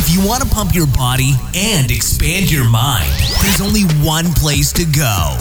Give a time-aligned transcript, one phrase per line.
[0.00, 3.10] If you want to pump your body and expand your mind,
[3.42, 5.36] there's only one place to go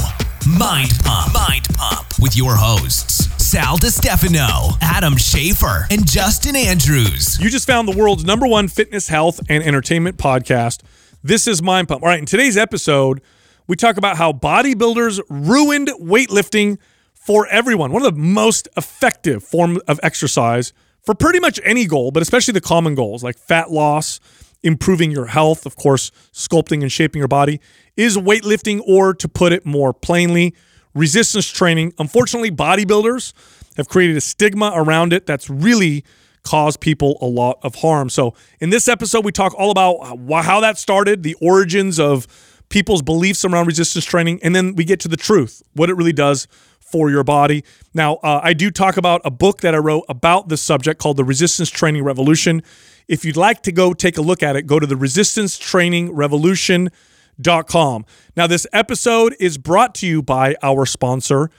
[0.49, 1.31] Mind Pump.
[1.31, 7.39] Mind Pump with your hosts, Sal Stefano, Adam Schafer, and Justin Andrews.
[7.39, 10.81] You just found the world's number one fitness, health, and entertainment podcast.
[11.21, 12.01] This is Mind Pump.
[12.01, 13.21] All right, in today's episode,
[13.67, 16.79] we talk about how bodybuilders ruined weightlifting
[17.13, 17.91] for everyone.
[17.91, 22.53] One of the most effective form of exercise for pretty much any goal, but especially
[22.53, 24.19] the common goals like fat loss,
[24.63, 27.59] improving your health, of course, sculpting and shaping your body,
[27.95, 30.53] is weightlifting, or to put it more plainly,
[30.93, 31.93] resistance training.
[31.99, 33.33] Unfortunately, bodybuilders
[33.77, 36.03] have created a stigma around it that's really
[36.43, 38.09] caused people a lot of harm.
[38.09, 42.27] So, in this episode, we talk all about how that started, the origins of
[42.69, 46.13] people's beliefs around resistance training, and then we get to the truth, what it really
[46.13, 46.47] does
[46.79, 47.63] for your body.
[47.93, 51.17] Now, uh, I do talk about a book that I wrote about this subject called
[51.17, 52.63] The Resistance Training Revolution.
[53.07, 56.13] If you'd like to go take a look at it, go to the Resistance Training
[56.13, 58.05] Revolution.com.
[58.35, 61.49] Now, this episode is brought to you by our sponsor,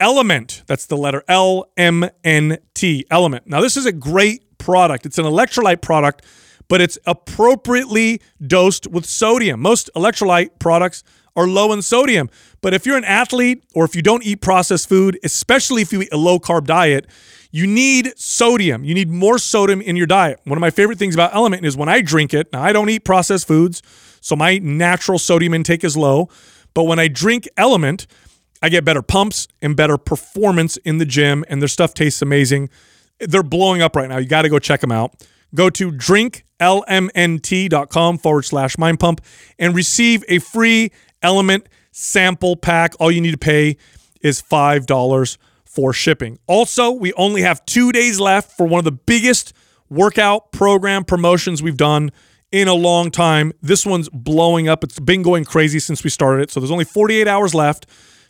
[0.00, 0.62] Element.
[0.66, 3.46] That's the letter L M N T, Element.
[3.46, 5.04] Now, this is a great product.
[5.04, 6.24] It's an electrolyte product,
[6.68, 9.60] but it's appropriately dosed with sodium.
[9.60, 12.30] Most electrolyte products are low in sodium.
[12.62, 16.02] But if you're an athlete or if you don't eat processed food, especially if you
[16.02, 17.06] eat a low carb diet,
[17.50, 18.84] you need sodium.
[18.84, 20.40] You need more sodium in your diet.
[20.44, 22.88] One of my favorite things about Element is when I drink it, now I don't
[22.88, 23.82] eat processed foods,
[24.20, 26.28] so my natural sodium intake is low.
[26.74, 28.06] But when I drink Element,
[28.62, 32.70] I get better pumps and better performance in the gym, and their stuff tastes amazing.
[33.20, 34.18] They're blowing up right now.
[34.18, 35.24] You got to go check them out.
[35.54, 39.22] Go to drinklmnt.com forward slash mind pump
[39.58, 42.92] and receive a free Element sample pack.
[43.00, 43.78] All you need to pay
[44.20, 45.38] is $5
[45.76, 46.38] for shipping.
[46.46, 49.52] Also, we only have two days left for one of the biggest
[49.90, 52.10] workout program promotions we've done
[52.50, 53.52] in a long time.
[53.60, 54.82] This one's blowing up.
[54.82, 56.50] It's been going crazy since we started it.
[56.50, 57.86] So there's only 48 hours left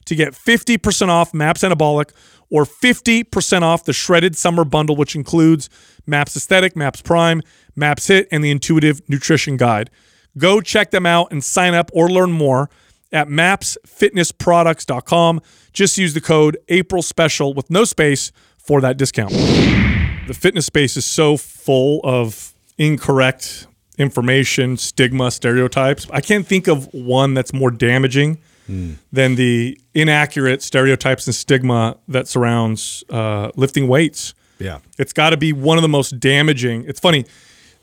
[0.06, 2.10] to get 50% off MAPS Anabolic
[2.50, 5.70] or 50% off the Shredded Summer Bundle, which includes
[6.04, 7.42] MAPS Aesthetic, MAPS Prime,
[7.76, 9.88] MAPS HIIT, and the Intuitive Nutrition Guide.
[10.36, 12.70] Go check them out and sign up or learn more
[13.12, 15.40] at mapsfitnessproducts.com.
[15.72, 19.32] Just use the code April Special with no space for that discount.
[19.32, 23.68] The fitness space is so full of incorrect
[23.98, 26.06] information, stigma, stereotypes.
[26.10, 28.96] I can't think of one that's more damaging mm.
[29.12, 34.34] than the inaccurate stereotypes and stigma that surrounds uh, lifting weights.
[34.58, 34.78] Yeah.
[34.98, 36.84] It's got to be one of the most damaging.
[36.86, 37.24] It's funny.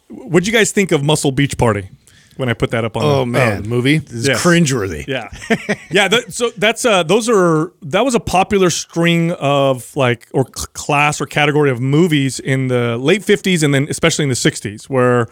[0.10, 1.90] What'd you guys think of Muscle Beach Party?
[2.38, 3.04] When I put that up on.
[3.04, 4.44] Oh the, man, the movie is yes.
[4.44, 5.06] cringeworthy.
[5.08, 5.30] Yeah,
[5.92, 6.08] yeah.
[6.08, 11.22] That, so that's uh, those are that was a popular string of like or class
[11.22, 15.28] or category of movies in the late fifties and then especially in the sixties where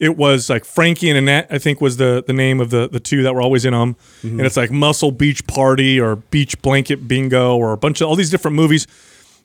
[0.00, 1.46] it was like Frankie and Annette.
[1.50, 3.94] I think was the the name of the the two that were always in them,
[4.22, 4.38] mm-hmm.
[4.38, 8.16] and it's like Muscle Beach Party or Beach Blanket Bingo or a bunch of all
[8.16, 8.86] these different movies,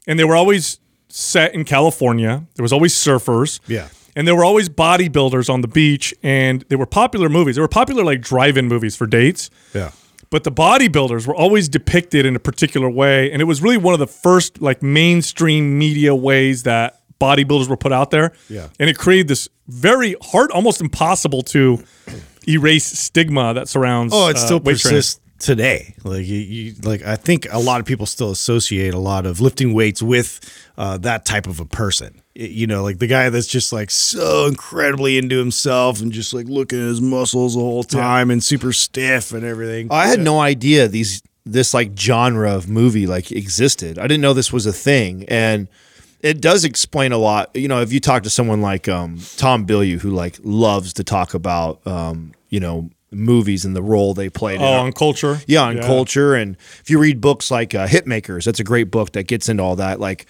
[0.08, 0.80] and they were always
[1.10, 2.46] set in California.
[2.56, 3.60] There was always surfers.
[3.68, 7.56] Yeah and there were always bodybuilders on the beach, and they were popular movies.
[7.56, 9.50] They were popular like drive-in movies for dates.
[9.74, 9.92] Yeah.
[10.30, 13.94] But the bodybuilders were always depicted in a particular way, and it was really one
[13.94, 18.34] of the first like mainstream media ways that bodybuilders were put out there.
[18.50, 18.70] Yeah.
[18.80, 21.84] And it created this very hard, almost impossible to
[22.47, 24.14] erase stigma that surrounds.
[24.16, 25.96] Oh, it still uh, persists today.
[26.03, 29.42] Like you, you, like I think a lot of people still associate a lot of
[29.42, 30.40] lifting weights with
[30.78, 32.22] uh, that type of a person.
[32.35, 36.34] It, you know, like the guy that's just like so incredibly into himself and just
[36.34, 38.34] like looking at his muscles the whole time yeah.
[38.34, 39.88] and super stiff and everything.
[39.91, 40.25] I had yeah.
[40.25, 43.97] no idea these this like genre of movie like existed.
[43.97, 45.68] I didn't know this was a thing and
[46.22, 47.56] it does explain a lot.
[47.56, 51.03] You know, if you talk to someone like um, Tom Bilyeu, who like loves to
[51.03, 54.59] talk about, um, you know, movies and the role they played.
[54.59, 55.40] Oh, on culture.
[55.46, 55.84] Yeah, on yeah.
[55.84, 56.34] culture.
[56.34, 59.62] And if you read books like uh, Hitmakers, that's a great book that gets into
[59.62, 60.00] all that.
[60.00, 60.25] Like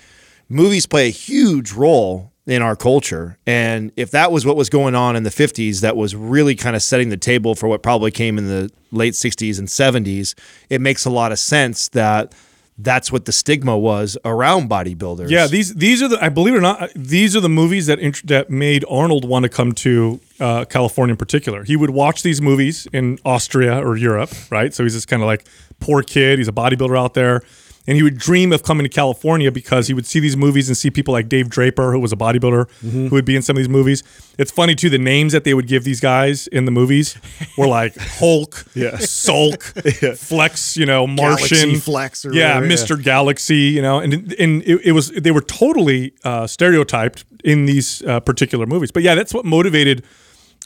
[0.49, 3.37] movies play a huge role in our culture.
[3.47, 6.75] And if that was what was going on in the 50s, that was really kind
[6.75, 10.35] of setting the table for what probably came in the late 60s and 70s,
[10.69, 12.33] it makes a lot of sense that
[12.77, 15.29] that's what the stigma was around bodybuilders.
[15.29, 17.99] Yeah, these these are the I believe it or not these are the movies that
[17.99, 21.63] int- that made Arnold want to come to uh, California in particular.
[21.63, 24.73] He would watch these movies in Austria or Europe, right?
[24.73, 25.47] So he's this kind of like
[25.79, 26.37] poor kid.
[26.37, 27.43] He's a bodybuilder out there
[27.87, 30.77] and he would dream of coming to California because he would see these movies and
[30.77, 33.07] see people like Dave Draper, who was a bodybuilder, mm-hmm.
[33.07, 34.03] who would be in some of these movies.
[34.37, 34.89] It's funny too.
[34.89, 37.17] The names that they would give these guys in the movies
[37.57, 38.97] were like Hulk, yeah.
[38.97, 40.15] Sulk, yeah.
[40.15, 42.97] Flex, you know, Martian, Galaxy Flex, yeah, whatever, Mr.
[42.97, 43.03] Yeah.
[43.03, 48.01] Galaxy, you know, and and it, it was they were totally uh, stereotyped in these
[48.03, 48.91] uh, particular movies.
[48.91, 50.03] But yeah, that's what motivated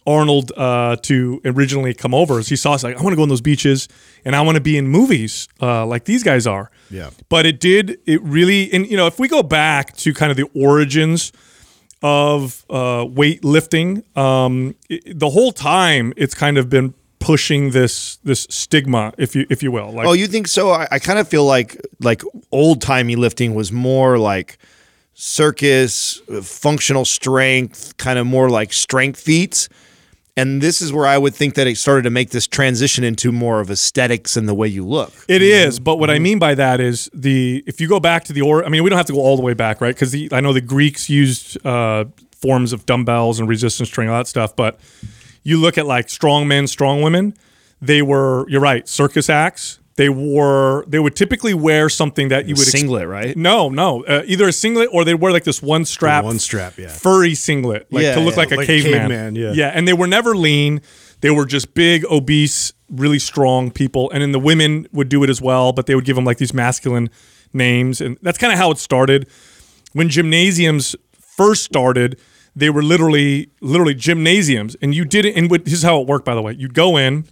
[0.09, 2.39] Arnold uh, to originally come over.
[2.39, 3.87] As he saw us like, I want to go on those beaches
[4.25, 6.71] and I want to be in movies uh, like these guys are.
[6.89, 7.09] Yeah.
[7.29, 7.99] But it did.
[8.05, 8.61] It really.
[8.73, 11.31] And you know, if we go back to kind of the origins
[12.01, 18.47] of uh, weightlifting, um, it, the whole time it's kind of been pushing this this
[18.49, 19.91] stigma, if you if you will.
[19.91, 20.71] Like, Oh, you think so?
[20.71, 24.57] I, I kind of feel like like old timey lifting was more like
[25.13, 29.69] circus, uh, functional strength, kind of more like strength feats.
[30.39, 33.31] And this is where I would think that it started to make this transition into
[33.31, 35.11] more of aesthetics and the way you look.
[35.27, 38.33] It is, but what I mean by that is the if you go back to
[38.33, 39.93] the or I mean we don't have to go all the way back, right?
[39.93, 44.27] Because I know the Greeks used uh, forms of dumbbells and resistance training, all that
[44.27, 44.55] stuff.
[44.55, 44.79] But
[45.43, 47.33] you look at like strong men, strong women,
[47.81, 49.78] they were you're right, circus acts.
[49.99, 53.35] They wore they would typically wear something that you would ex- Singlet, right?
[53.35, 56.77] no, no, uh, either a singlet or they wear like this one strap, one strap,
[56.77, 56.87] yeah.
[56.87, 58.93] furry singlet, like Yeah, to look yeah, like a like caveman.
[59.09, 59.51] caveman, yeah.
[59.51, 60.79] yeah, and they were never lean.
[61.19, 64.09] They were just big, obese, really strong people.
[64.11, 66.37] And then the women would do it as well, but they would give them like
[66.37, 67.09] these masculine
[67.51, 69.27] names, and that's kind of how it started.
[69.91, 72.17] When gymnasiums first started,
[72.55, 75.35] they were literally, literally gymnasiums, and you did it.
[75.35, 76.53] And this is how it worked, by the way.
[76.53, 77.25] You'd go in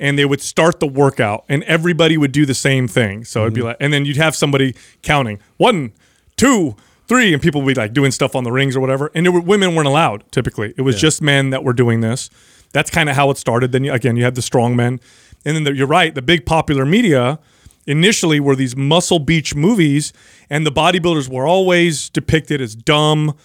[0.00, 3.24] and they would start the workout and everybody would do the same thing.
[3.24, 3.68] So it'd be mm-hmm.
[3.68, 5.92] like, and then you'd have somebody counting one,
[6.36, 6.74] two,
[7.06, 9.10] three, and people would be like doing stuff on the rings or whatever.
[9.14, 10.74] And there were, women weren't allowed typically.
[10.76, 12.30] It was just men that were doing this.
[12.72, 13.72] That's kind of how it started.
[13.72, 15.00] Then you, again, you had the strong men.
[15.44, 17.38] And then the, you're right, the big popular media
[17.86, 20.12] initially were these muscle beach movies,
[20.48, 23.36] and the bodybuilders were always depicted as dumb.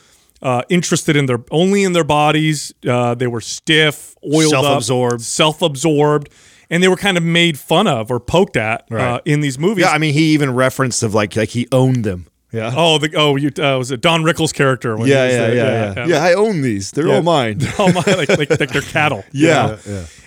[0.46, 5.22] Uh, interested in their only in their bodies, uh, they were stiff, oiled Self-absorbed.
[5.22, 6.30] self-absorbed,
[6.70, 9.86] and they were kind of made fun of or poked at uh, in these movies.
[9.86, 12.28] Yeah, I mean, he even referenced of like like he owned them.
[12.52, 12.72] Yeah.
[12.74, 14.96] oh, the oh, you, uh, was it Don Rickles' character?
[15.00, 16.24] Yeah, yeah, the- yeah, yeah, yeah.
[16.24, 16.92] I own these.
[16.92, 17.16] They're Yeah.
[17.18, 17.58] all mine.
[17.80, 19.26] oh my, like, like, like they're cattle.
[19.34, 19.78] Yeah.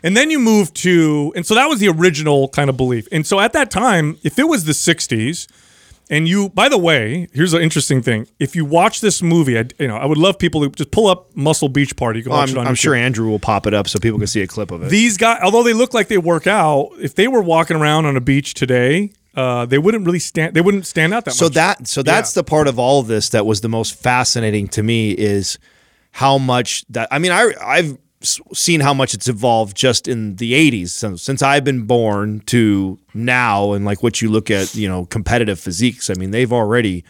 [0.02, 3.06] And then you move to, and so that was the original kind of belief.
[3.12, 5.46] And so at that time, if it was the 60s,
[6.10, 8.26] and you, by the way, here's an interesting thing.
[8.38, 11.06] If you watch this movie, I, you know, I would love people to just pull
[11.06, 12.20] up Muscle Beach Party.
[12.20, 14.18] You can watch it I'm, on I'm sure Andrew will pop it up so people
[14.18, 14.90] can see a clip of it.
[14.90, 18.16] These guys, although they look like they work out, if they were walking around on
[18.16, 20.54] a beach today, uh, they wouldn't really stand.
[20.54, 21.54] They wouldn't stand out that so much.
[21.54, 24.82] that so that's the part of all of this that was the most fascinating to
[24.82, 25.58] me is
[26.12, 30.52] how much that I mean I I've seen how much it's evolved just in the
[30.52, 34.88] 80s so, since I've been born to now and like what you look at you
[34.88, 37.04] know competitive physiques I mean they've already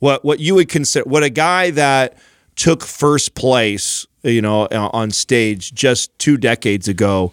[0.00, 2.18] what what you would consider what a guy that
[2.56, 7.32] took first place you know uh, on stage just 2 decades ago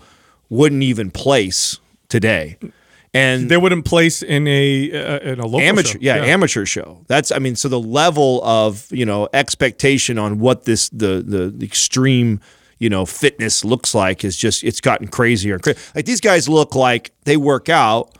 [0.49, 1.79] wouldn't even place
[2.09, 2.57] today.
[3.13, 5.99] And they wouldn't place in a uh, in a local amateur show.
[6.01, 7.03] yeah, amateur show.
[7.07, 11.49] That's i mean so the level of you know expectation on what this the the,
[11.49, 12.41] the extreme
[12.79, 15.59] you know fitness looks like is just it's gotten crazier
[15.95, 18.11] like these guys look like they work out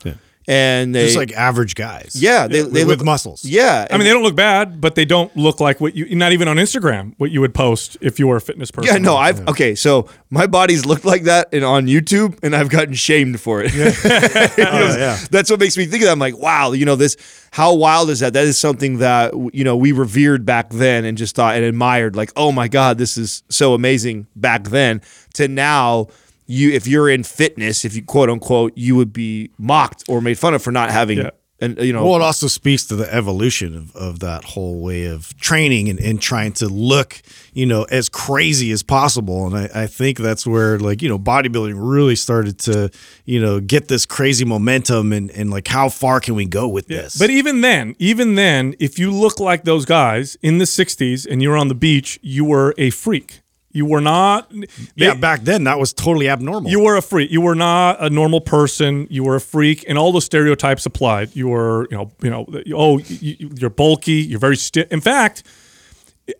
[0.48, 2.14] and they Just like average guys.
[2.16, 3.44] yeah they, they with look muscles.
[3.44, 6.16] yeah I mean, they don't look bad, but they don't look like what you.
[6.16, 8.94] Not even on Instagram, what you would post if you were a fitness person.
[8.94, 9.76] yeah, no, I've okay.
[9.76, 13.72] So my body's looked like that and on YouTube, and I've gotten shamed for it.
[14.60, 15.18] Oh, yeah.
[15.32, 16.12] That's what makes me think of that.
[16.12, 17.18] I'm like, wow, you know, this.
[17.52, 18.34] How wild is that?
[18.34, 22.16] That is something that you know we revered back then and just thought and admired.
[22.16, 25.02] Like, oh my god, this is so amazing back then.
[25.36, 26.08] To now,
[26.48, 30.39] you if you're in fitness, if you quote unquote, you would be mocked or made
[30.39, 31.20] fun of for not having.
[31.20, 31.30] Yeah.
[31.60, 35.06] And you know, Well, it also speaks to the evolution of, of that whole way
[35.06, 37.20] of training and, and trying to look,
[37.51, 39.48] you know, as crazy as possible.
[39.48, 42.92] And I, I think that's where like, you know, bodybuilding really started to,
[43.25, 46.88] you know, get this crazy momentum and, and like how far can we go with
[46.88, 47.18] this?
[47.18, 51.42] But even then, even then, if you look like those guys in the '60s and
[51.42, 53.42] you're on the beach, you were a freak.
[53.77, 54.51] You were not.
[54.96, 56.72] yeah, back then that was totally abnormal.
[56.72, 57.29] You were a freak.
[57.29, 59.05] You were not a normal person.
[59.12, 61.36] You were a freak, and all those stereotypes applied.
[61.36, 64.13] You were, you know, you know, oh, you, you're bulky.
[64.13, 64.91] You're very stiff.
[64.91, 65.43] In fact,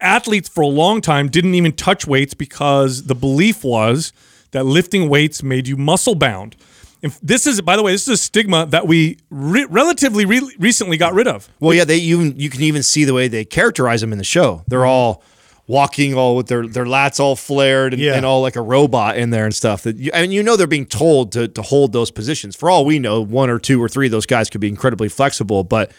[0.01, 4.13] athletes for a long time didn't even touch weights because the belief was
[4.51, 6.56] that lifting weights made you muscle bound.
[7.03, 10.56] And this is, by the way, this is a stigma that we re- relatively re-
[10.58, 11.48] recently got rid of.
[11.60, 14.24] Well, yeah, they even you can even see the way they characterize them in the
[14.24, 14.63] show.
[14.67, 15.22] They're all
[15.68, 18.16] walking all with their their lats all flared and, Yeah.
[18.16, 19.84] and all like a robot in there and stuff.
[19.84, 22.56] That you, I mean, you know, they're being told to to hold those positions.
[22.56, 25.10] For all we know, one or two or three of those guys could be incredibly
[25.10, 25.92] flexible, but.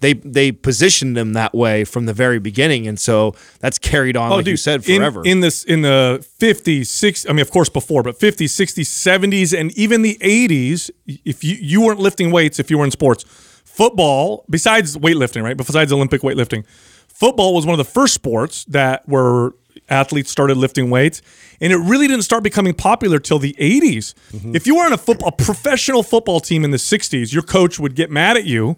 [0.00, 4.32] They, they positioned them that way from the very beginning, and so that's carried on,
[4.32, 5.22] oh, like you said, Oh, in- forever.
[5.24, 9.56] In, this in the 50s, 60s, I mean, of course, before, but 50s, 60s, 70s,
[9.56, 13.24] and even the 80s, if you, you weren't lifting weights, if you were in sports,
[13.64, 15.56] football, besides weightlifting, right?
[15.56, 16.64] But besides Olympic weightlifting,
[17.22, 19.54] football was one of the first sports that were
[19.88, 21.22] athletes started lifting weights,
[21.60, 24.14] and it really didn't start becoming popular till the 80s.
[24.32, 24.56] Mm-hmm.
[24.56, 27.78] If you were on a football, a professional football team in the 60s, your coach
[27.78, 28.76] would get mad at you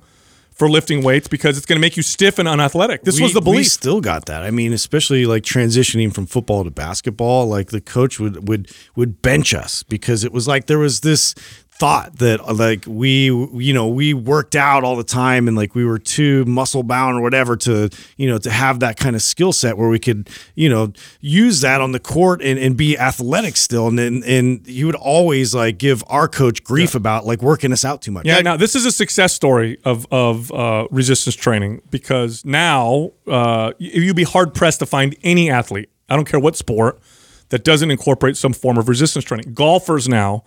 [0.50, 3.02] for lifting weights because it's going to make you stiff and unathletic.
[3.02, 3.66] This was We- the We belief.
[3.72, 4.44] still got that.
[4.44, 9.20] I mean, especially like transitioning from football to basketball, like the coach would would would
[9.20, 11.34] bench us because it was like there was this
[11.76, 15.74] thought that uh, like we you know we worked out all the time and like
[15.74, 19.22] we were too muscle bound or whatever to you know to have that kind of
[19.22, 22.96] skill set where we could you know use that on the court and, and be
[22.96, 27.42] athletic still and and, and he would always like give our coach grief about like
[27.42, 30.86] working us out too much Yeah, now this is a success story of of uh,
[30.92, 35.90] resistance training because now uh, you'd be hard pressed to find any athlete.
[36.08, 37.00] I don't care what sport
[37.48, 39.54] that doesn't incorporate some form of resistance training.
[39.54, 40.44] Golfers now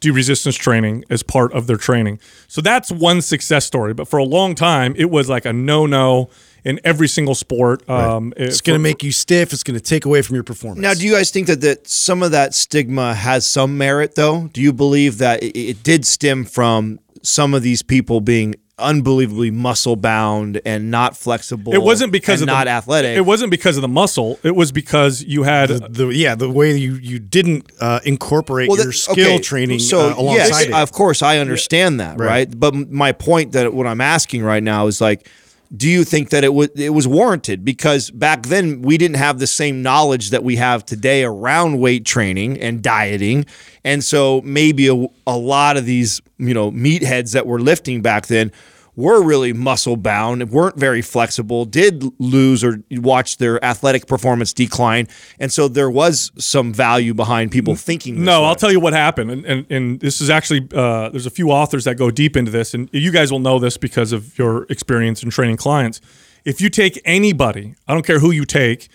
[0.00, 2.20] do resistance training as part of their training.
[2.46, 3.94] So that's one success story.
[3.94, 6.30] But for a long time, it was like a no no
[6.64, 7.88] in every single sport.
[7.88, 10.82] Um, it's going to make you stiff it's going to take away from your performance
[10.82, 14.48] Now, do you guys think that, that some of that stigma has some merit, though?
[14.52, 19.50] Do you believe that it, it did stem from some of these people being unbelievably
[19.50, 21.74] muscle bound and not flexible?
[21.74, 23.16] It wasn't because and of not the, athletic.
[23.16, 24.38] It wasn't because of the muscle.
[24.42, 28.82] It was because you had the yeah the way you you didn't uh, incorporate that-
[28.82, 30.72] your skill training uh, alongside yes, it.
[30.72, 32.26] of course, I understand that, Right.
[32.26, 32.58] right?
[32.60, 35.28] But my point that what I'm asking right now is like,
[35.76, 37.64] do you think that it was it was warranted?
[37.64, 42.04] Because back then we didn't have the same knowledge that we have today around weight
[42.04, 43.44] training and dieting,
[43.84, 48.26] and so maybe a, a lot of these you know meatheads that were lifting back
[48.28, 48.50] then
[48.98, 55.06] were really muscle bound, weren't very flexible, did lose or watch their athletic performance decline,
[55.38, 58.16] and so there was some value behind people thinking.
[58.16, 58.48] This No, way.
[58.48, 61.52] I'll tell you what happened, and and, and this is actually uh, there's a few
[61.52, 64.66] authors that go deep into this, and you guys will know this because of your
[64.68, 66.00] experience in training clients.
[66.44, 68.88] If you take anybody, I don't care who you take,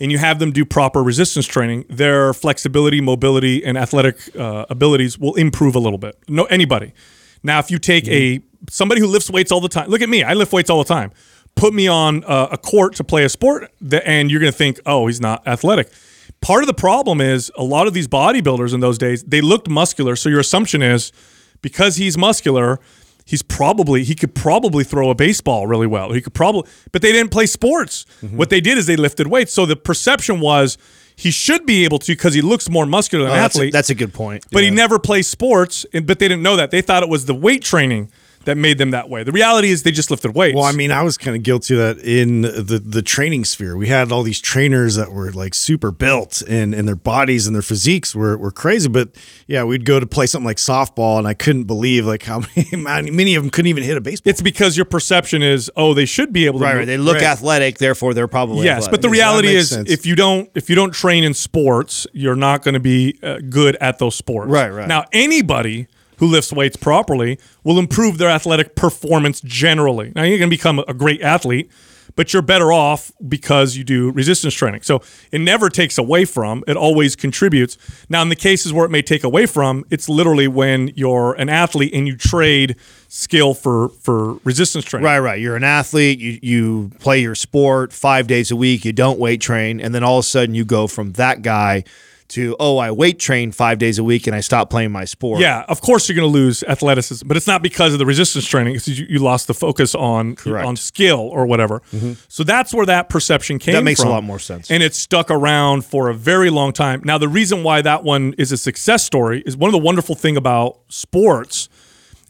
[0.00, 5.18] and you have them do proper resistance training, their flexibility, mobility, and athletic uh, abilities
[5.18, 6.16] will improve a little bit.
[6.28, 6.92] No, anybody.
[7.42, 10.22] Now, if you take a somebody who lifts weights all the time, look at me,
[10.22, 11.12] I lift weights all the time.
[11.56, 14.56] Put me on uh, a court to play a sport, th- and you're going to
[14.56, 15.90] think, oh, he's not athletic.
[16.40, 19.68] Part of the problem is a lot of these bodybuilders in those days, they looked
[19.68, 20.16] muscular.
[20.16, 21.12] So your assumption is
[21.60, 22.78] because he's muscular,
[23.26, 26.12] he's probably he could probably throw a baseball really well.
[26.12, 28.06] He could probably but they didn't play sports.
[28.22, 29.52] What they did is they lifted weights.
[29.52, 30.78] So the perception was
[31.20, 33.58] he should be able to because he looks more muscular than Oh, an that's, a,
[33.58, 33.72] athlete.
[33.72, 34.44] that's a good point.
[34.50, 36.70] but he never plays sports, and, but they didn't know that.
[36.70, 38.10] They thought it was the weight training
[38.46, 39.22] that made them that way.
[39.22, 40.54] The reality is they just lifted weights.
[40.56, 43.76] Well, I mean, I was kind of guilty of that in the the training sphere.
[43.76, 47.54] We had all these trainers that were like super built, and and their bodies and
[47.54, 48.88] their physiques were were crazy.
[48.88, 49.10] But
[49.46, 52.42] yeah, we'd go to play something like softball, and I couldn't believe like how
[52.72, 54.30] many many of them couldn't even hit a baseball.
[54.30, 56.64] it's because your perception is, oh, they should be able to.
[56.64, 56.84] Right, move- right.
[56.86, 57.24] They look Right.
[57.24, 59.90] athletic, therefore they're probably Yes, but the reality makes is, sense.
[59.90, 63.38] if you don't if you don't train in sports, you're not going to be uh,
[63.50, 64.50] good at those sports.
[64.50, 64.88] Right, right.
[64.88, 65.86] Now, anybody
[66.20, 70.12] who lifts weights properly will improve their athletic performance generally.
[70.14, 71.70] Now, you're going to become a great athlete,
[72.14, 74.82] but you're better off because you do resistance training.
[74.82, 75.00] So
[75.32, 77.78] it never takes away from; it always contributes.
[78.10, 81.48] Now, in the cases where it may take away from, it's literally when you're an
[81.48, 82.76] athlete and you trade
[83.08, 85.06] skill for for resistance training.
[85.06, 85.40] Right, right.
[85.40, 86.18] You're an athlete.
[86.18, 88.84] You you play your sport five days a week.
[88.84, 91.84] You don't weight train, and then all of a sudden you go from that guy
[92.30, 95.40] to oh, I weight train five days a week, and I stop playing my sport.
[95.40, 98.46] Yeah, of course you're going to lose athleticism, but it's not because of the resistance
[98.46, 98.76] training.
[98.76, 100.66] It's you, you lost the focus on Correct.
[100.66, 101.80] on skill or whatever.
[101.92, 102.14] Mm-hmm.
[102.28, 103.74] So that's where that perception came.
[103.74, 104.12] That makes a from.
[104.12, 104.70] lot more sense.
[104.70, 107.02] and it's stuck around for a very long time.
[107.04, 110.14] Now, the reason why that one is a success story is one of the wonderful
[110.14, 111.68] thing about sports,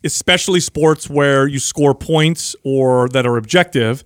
[0.05, 4.03] especially sports where you score points or that are objective.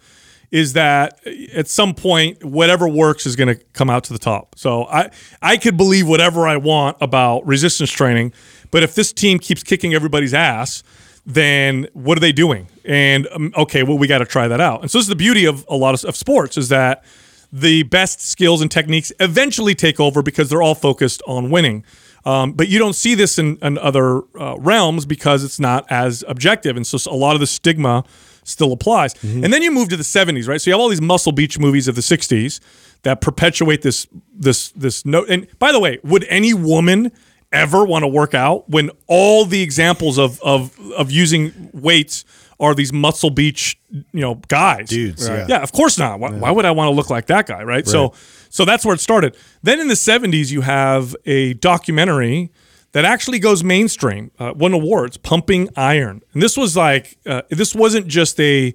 [0.54, 1.18] Is that
[1.52, 4.54] at some point whatever works is going to come out to the top.
[4.56, 5.11] So I
[5.42, 8.32] I could believe whatever I want about resistance training,
[8.70, 10.84] but if this team keeps kicking everybody's ass,
[11.26, 12.68] then what are they doing?
[12.84, 14.82] And um, okay, well we got to try that out.
[14.82, 17.04] And so this is the beauty of a lot of, of sports is that
[17.52, 21.84] the best skills and techniques eventually take over because they're all focused on winning.
[22.25, 26.25] Um, but you don't see this in, in other uh, realms because it's not as
[26.26, 28.04] objective, and so a lot of the stigma
[28.45, 29.14] still applies.
[29.23, 30.61] And then you move to the '70s, right?
[30.61, 32.61] So you have all these Muscle Beach movies of the '60s
[33.02, 35.28] that perpetuate this this this note.
[35.28, 37.12] And by the way, would any woman
[37.52, 42.25] ever want to work out when all the examples of of of using weights
[42.61, 45.47] are these Muscle Beach, you know, guys, Dudes, yeah.
[45.49, 46.21] yeah, of course not.
[46.21, 47.87] Why, why would I want to look like that guy, right?
[47.87, 48.14] So,
[48.54, 49.37] so that's where it started.
[49.64, 52.52] Then in the '70s, you have a documentary
[52.92, 57.75] that actually goes mainstream, uh, won awards, "Pumping Iron," and this was like, uh, this
[57.75, 58.73] wasn't just a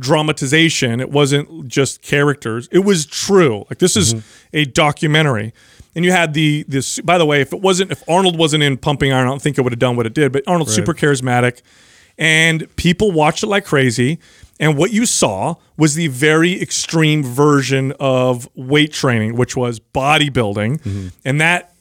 [0.00, 0.98] dramatization.
[0.98, 2.68] It wasn't just characters.
[2.72, 3.64] It was true.
[3.70, 4.16] Like this is
[4.52, 5.52] a documentary.
[5.94, 6.98] And you had the this.
[7.00, 9.56] By the way, if it wasn't, if Arnold wasn't in Pumping Iron, I don't think
[9.56, 10.32] it would have done what it did.
[10.32, 11.60] But Arnold's super charismatic,
[12.18, 14.18] and people watched it like crazy.
[14.62, 20.80] And what you saw was the very extreme version of weight training, which was bodybuilding,
[20.80, 21.08] mm-hmm.
[21.24, 21.74] and that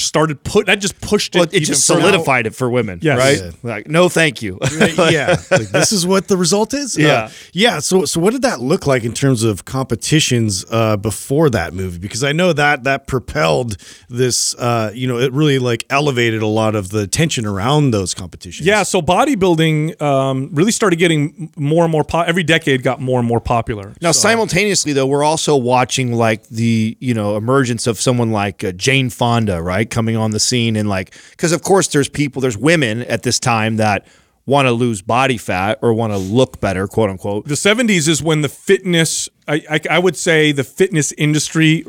[0.00, 1.38] started put that just pushed it.
[1.38, 2.00] Well, it even just further.
[2.00, 3.18] solidified it for women, Yes.
[3.18, 3.52] right?
[3.62, 4.58] Like, no, thank you.
[4.98, 6.96] yeah, like, this is what the result is.
[6.96, 7.30] Uh, Yeah.
[7.52, 7.78] yeah.
[7.80, 11.98] So, so what did that look like in terms of competitions uh, before that movie?
[11.98, 13.76] Because I know that that propelled
[14.08, 14.54] this.
[14.54, 18.66] Uh, you know, it really like elevated a lot of the tension around those competitions.
[18.66, 22.04] Yeah, so bodybuilding um, really started getting more and more.
[22.04, 23.92] Po- every decade got more and more popular.
[24.00, 28.72] Now, simultaneously, though, we're also watching like the you know emergence of someone like uh,
[28.72, 32.58] Jane Fonda, right, coming on the scene, and like because of course there's people, there's
[32.58, 34.06] women at this time that
[34.44, 37.46] want to lose body fat or want to look better, quote unquote.
[37.46, 41.84] the 70s is when the fitness I, I, I would say the fitness industry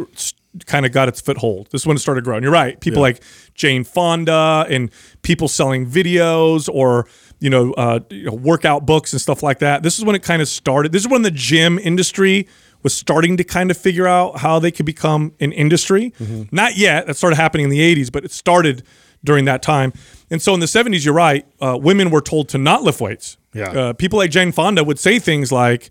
[0.65, 1.67] kind of got its foothold.
[1.71, 2.43] This is when it started growing.
[2.43, 2.79] You're right.
[2.79, 3.23] People like
[3.55, 7.07] jane fonda and people selling videos or
[7.39, 9.83] you know, uh, you know workout books and stuff like that.
[9.83, 10.91] This is when it kind of started.
[10.91, 12.47] This is when the gym industry
[12.83, 16.13] was starting to kind of figure out how they could become an industry
[16.51, 18.83] not yet that started happening in the 80s but it started
[19.23, 19.93] during that time
[20.29, 23.37] and so in the 70s you're right uh, women were told to not lift weights
[23.53, 23.69] Yeah.
[23.71, 25.89] uh, people like Jane Fonda would say things like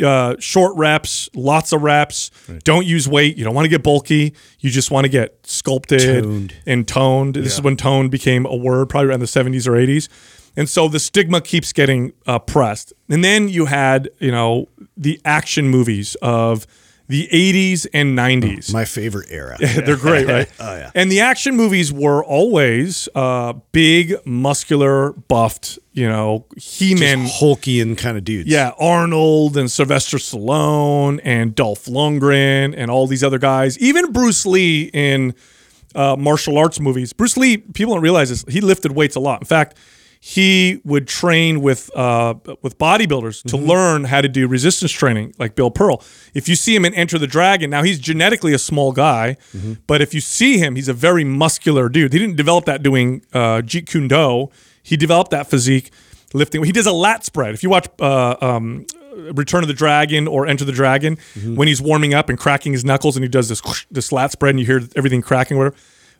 [0.00, 2.30] uh, short reps, lots of reps,
[2.62, 3.36] don't use weight.
[3.36, 4.32] You don't want to get bulky.
[4.60, 6.54] You just want to get sculpted Toned.
[6.64, 7.34] and toned.
[7.34, 10.08] This is when toned became a word, probably around the 70s or 80s.
[10.56, 12.92] And so the stigma keeps getting uh, pressed.
[13.08, 16.66] And then you had, you know, the action movies of
[17.06, 18.72] the 80s and 90s.
[18.72, 19.58] my favorite era.
[19.60, 20.50] They're great, right?
[20.60, 20.90] oh yeah.
[20.94, 25.78] And the action movies were always uh, big, muscular, buffed.
[25.92, 28.48] You know, He-Man, Hulkian kind of dudes.
[28.48, 33.78] yeah, Arnold and Sylvester Stallone and Dolph Lundgren and all these other guys.
[33.78, 35.34] Even Bruce Lee in
[35.94, 37.12] uh, martial arts movies.
[37.12, 38.44] Bruce Lee, people don't realize this.
[38.48, 39.40] He lifted weights a lot.
[39.40, 39.76] In fact,
[40.26, 42.32] he would train with uh,
[42.62, 46.02] with bodybuilders to learn how to do resistance training, like Bill Pearl.
[46.32, 49.36] If you see him in Enter the Dragon, now he's genetically a small guy,
[49.86, 52.14] but if you see him, he's a very muscular dude.
[52.14, 54.48] He didn't develop that doing uh, Jeet Kune Do.
[54.82, 55.90] He developed that physique
[56.32, 56.64] lifting.
[56.64, 57.52] He does a lat spread.
[57.52, 58.86] If you watch uh, um,
[59.34, 61.18] Return of the Dragon or Enter the Dragon,
[61.54, 63.60] when he's warming up and cracking his knuckles, and he does this
[63.90, 65.58] this lat spread, and you hear everything cracking.
[65.58, 65.76] Whatever.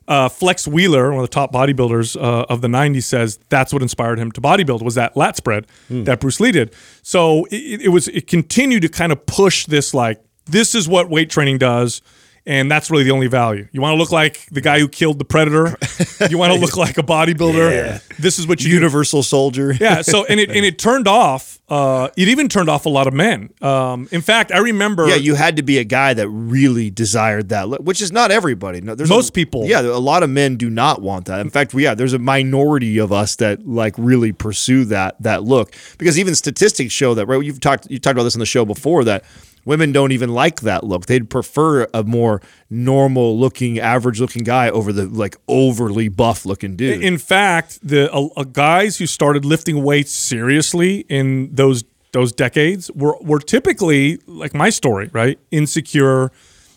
[0.07, 3.81] Uh, Flex Wheeler, one of the top bodybuilders uh, of the '90s, says that's what
[3.83, 6.75] inspired him to bodybuild was that lat spread that Bruce Lee did.
[7.03, 11.09] So it, it was it continued to kind of push this like this is what
[11.09, 12.03] weight training does.
[12.47, 13.67] And that's really the only value.
[13.73, 15.77] You want to look like the guy who killed the predator.
[16.31, 18.17] You want to look like a bodybuilder.
[18.17, 18.75] This is what you do.
[18.77, 19.73] Universal soldier.
[19.73, 20.01] Yeah.
[20.03, 21.59] So and it and it turned off.
[21.69, 23.51] Uh, it even turned off a lot of men.
[23.61, 25.09] Um, in fact, I remember.
[25.09, 28.31] Yeah, you had to be a guy that really desired that, look, which is not
[28.31, 28.81] everybody.
[28.81, 29.67] No, there's Most a, people.
[29.67, 31.41] Yeah, a lot of men do not want that.
[31.41, 35.43] In fact, we yeah, there's a minority of us that like really pursue that that
[35.43, 37.27] look because even statistics show that.
[37.27, 39.25] Right, you've talked you talked about this on the show before that
[39.65, 41.07] women don't even like that look.
[41.07, 46.77] They'd prefer a more normal looking, average looking guy over the like overly buff looking
[46.77, 47.03] dude.
[47.03, 53.17] In fact, the uh, guys who started lifting weights seriously in those those decades were
[53.21, 55.39] were typically like my story, right?
[55.51, 56.31] Insecure,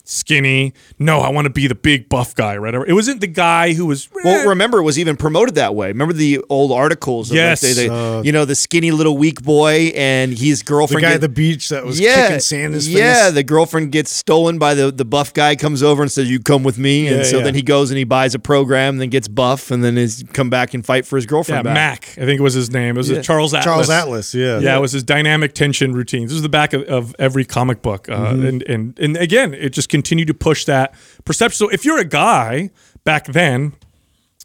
[0.10, 0.74] skinny.
[0.98, 2.74] No, I want to be the big buff guy, right?
[2.74, 5.88] It wasn't the guy who was Well, remember, it was even promoted that way.
[5.89, 7.30] Remember the old articles?
[7.30, 7.62] Of Yes.
[7.63, 11.00] like, they, they- Uh, you know, the skinny little weak boy and his girlfriend.
[11.00, 13.26] The guy get- at the beach that was yeah, kicking sand in his yeah.
[13.26, 13.34] face.
[13.34, 15.56] The girlfriend gets stolen by the the buff guy.
[15.56, 17.43] Comes over and says, "You come with me." And Yeah, so yeah.
[17.43, 20.50] then he goes and he buys a program, then gets buff, and then is come
[20.50, 21.63] back and fight for his yeah, girlfriend.
[21.65, 21.74] back.
[21.74, 22.10] Mac.
[22.17, 22.96] I think it was his name.
[22.96, 23.65] It was uh, Charles Atlas.
[23.65, 24.60] Charles Atlas, yeah.
[24.60, 26.30] Yeah, it was his dynamic tension routines.
[26.32, 29.70] This is the back of, of every comic book, uh, and and and again, it
[29.74, 30.94] just continued to push that
[31.26, 31.58] perception.
[31.58, 32.70] So if you're a guy
[33.04, 33.74] back then,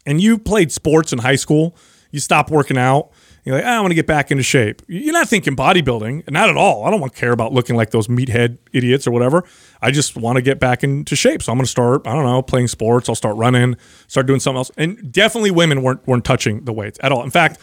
[0.05, 1.75] and you played sports in high school,
[2.11, 3.11] you stopped working out.
[3.45, 4.81] You're like, "Ah, I want to get back into shape.
[4.87, 6.85] You're not thinking bodybuilding, not at all.
[6.85, 9.43] I don't want to care about looking like those meathead idiots or whatever.
[9.81, 11.43] I just want to get back into shape.
[11.43, 12.07] So I'm going to start.
[12.07, 13.09] I don't know, playing sports.
[13.09, 13.75] I'll start running,
[14.07, 14.71] start doing something else.
[14.77, 17.23] And definitely, women weren't weren't touching the weights at all.
[17.23, 17.59] In fact,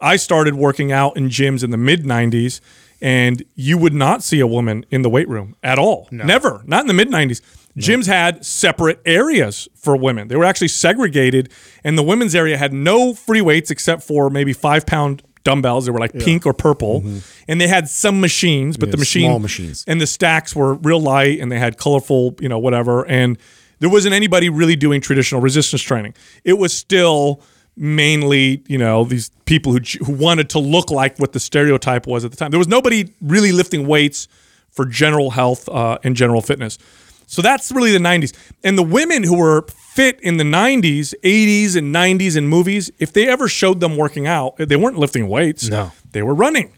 [0.00, 2.60] I started working out in gyms in the mid '90s,
[3.00, 6.08] and you would not see a woman in the weight room at all.
[6.10, 6.62] Never.
[6.66, 7.40] Not in the mid '90s.
[7.76, 10.28] Gyms had separate areas for women.
[10.28, 11.50] They were actually segregated,
[11.84, 15.86] and the women's area had no free weights except for maybe five pound dumbbells.
[15.86, 17.18] They were like pink or purple, mm-hmm.
[17.48, 19.84] and they had some machines, but Yeah, the machine small machines.
[19.86, 23.06] and the stacks were real light, and they had colorful, you know, whatever.
[23.06, 23.38] And
[23.78, 26.14] there wasn't anybody really doing traditional resistance training.
[26.44, 27.40] It was still
[27.80, 32.24] mainly you know these people who who wanted to look like what the stereotype was
[32.24, 32.50] at the time.
[32.50, 34.28] There was nobody really lifting weights
[34.70, 36.78] for general health uh, and general fitness.
[37.26, 38.36] So that's really the 90s.
[38.64, 39.64] And the women who were
[39.94, 44.26] fit in the 90s, 80s, and 90s in movies, if they ever showed them working
[44.26, 45.68] out, they weren't lifting weights.
[45.68, 45.92] No.
[46.10, 46.72] They were running.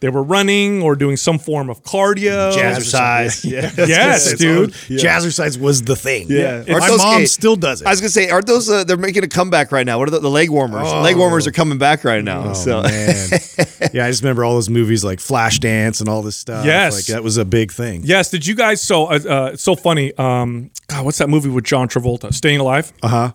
[0.00, 2.52] They were running or doing some form of cardio.
[2.52, 3.44] Jazzercise.
[3.56, 3.70] Yeah.
[3.76, 4.70] Yes, dude.
[4.70, 6.26] Jazzercise was the thing.
[6.28, 6.64] Yeah.
[6.68, 7.86] my mom hey, still does it.
[7.86, 8.68] I was gonna say, aren't those?
[8.68, 9.98] Uh, they're making a comeback right now.
[9.98, 10.92] What are the, the leg warmers?
[10.92, 12.50] Leg warmers are coming back right now.
[12.50, 13.28] Oh so man,
[13.92, 16.64] yeah, I just remember all those movies like Flashdance and all this stuff.
[16.66, 16.94] Yes.
[16.94, 18.02] like that was a big thing.
[18.04, 18.30] Yes.
[18.30, 18.82] Did you guys?
[18.82, 20.12] So, uh, uh, it's so funny.
[20.18, 22.32] Um, God, what's that movie with John Travolta?
[22.34, 22.92] Staying Alive.
[23.02, 23.32] Uh-huh.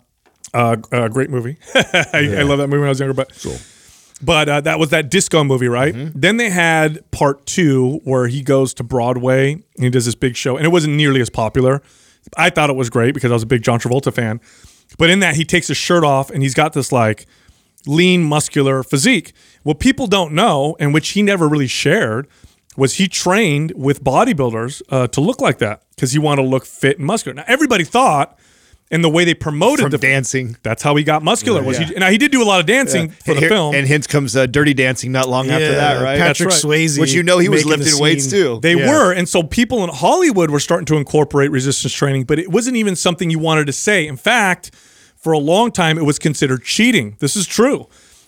[0.54, 1.58] Uh Uh, great movie.
[1.76, 3.14] I, I love that movie when I was younger.
[3.14, 3.34] But
[4.22, 5.94] but uh, that was that disco movie, right?
[6.16, 10.36] Then they had part two where he goes to Broadway and he does this big
[10.36, 11.82] show, and it wasn't nearly as popular.
[12.38, 14.40] I thought it was great because I was a big John Travolta fan.
[14.98, 17.26] But in that, he takes his shirt off and he's got this like
[17.88, 19.34] lean, muscular physique.
[19.64, 22.28] What people don't know, and which he never really shared,
[22.78, 26.66] was he trained with bodybuilders uh, to look like that because he wanted to look
[26.66, 27.36] fit and muscular.
[27.36, 28.38] Now, everybody thought,
[28.91, 31.63] and the way they promoted from the dancing that's how he got muscular.
[31.63, 31.86] Was he?
[31.95, 33.73] Now he did do a lot of dancing for the Here- film.
[33.73, 36.19] And hence comes uh, Dirty Dancing not long after that, right?
[36.19, 38.60] Patrick That's Swayze, Which you know he was lifting weights too.
[38.62, 38.89] They Yeah.
[38.89, 39.12] were.
[39.13, 42.95] And so people in Hollywood were starting to incorporate resistance training, but it wasn't even
[42.95, 44.06] something you wanted to say.
[44.06, 44.71] In fact,
[45.17, 47.15] for a long time, it was considered cheating.
[47.19, 47.88] This is true.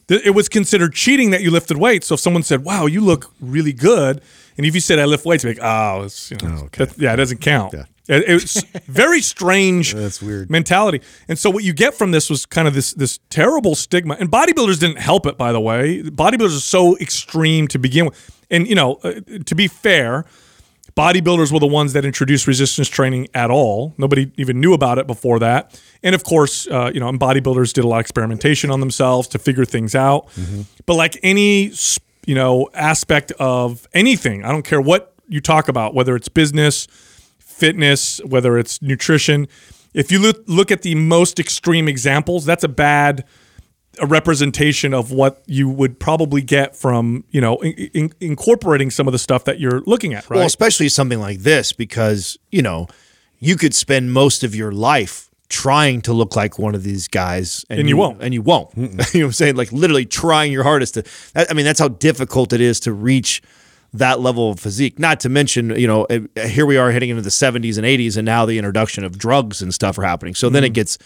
[0.09, 2.07] It was considered cheating that you lifted weights.
[2.07, 4.21] So if someone said, wow, you look really good.
[4.57, 6.97] And if you said, I lift weights, you'd be like, oh, it's, you know, that-
[6.99, 7.73] yeah, it doesn't count.
[8.07, 10.49] It- It's very strange That's weird.
[10.49, 11.01] mentality.
[11.27, 14.15] And so what you get from this was kind of this this terrible stigma.
[14.19, 16.01] And bodybuilders didn't help it, by the way.
[16.03, 18.41] Bodybuilders are so extreme to begin with.
[18.51, 19.13] And you know, uh,
[19.45, 20.25] to be fair,
[20.95, 23.93] bodybuilders were the ones that introduced resistance training at all.
[23.97, 25.79] Nobody even knew about it before that.
[26.03, 29.27] And of course, uh, you know, and bodybuilders did a lot of experimentation on themselves
[29.29, 30.27] to figure things out.
[30.85, 31.71] But like any,
[32.27, 36.87] you know, aspect of anything, I don't care what you talk about, whether it's business,
[37.53, 39.47] fitness, whether it's nutrition.
[39.93, 43.25] If you look look at the most extreme examples, that's a bad
[44.01, 49.07] a representation of what you would probably get from you know in, in- incorporating some
[49.07, 50.37] of the stuff that you're looking at, right?
[50.37, 52.87] Well, especially something like this because, you know,
[53.39, 57.63] you could spend most of your life trying to look like one of these guys
[57.69, 58.23] And you won't.
[58.23, 58.71] And you won't.
[58.75, 59.55] you know what I'm saying?
[59.55, 62.93] Like literally trying your hardest to that, I mean, that's how difficult it is to
[62.93, 63.43] reach
[63.93, 64.97] that level of physique.
[64.97, 68.17] Not to mention, you know, eh, here we are heading into the 70s and 80s
[68.17, 70.33] and now the introduction of drugs and stuff are happening.
[70.35, 70.53] So Mm-hmm.
[70.53, 70.97] then it gets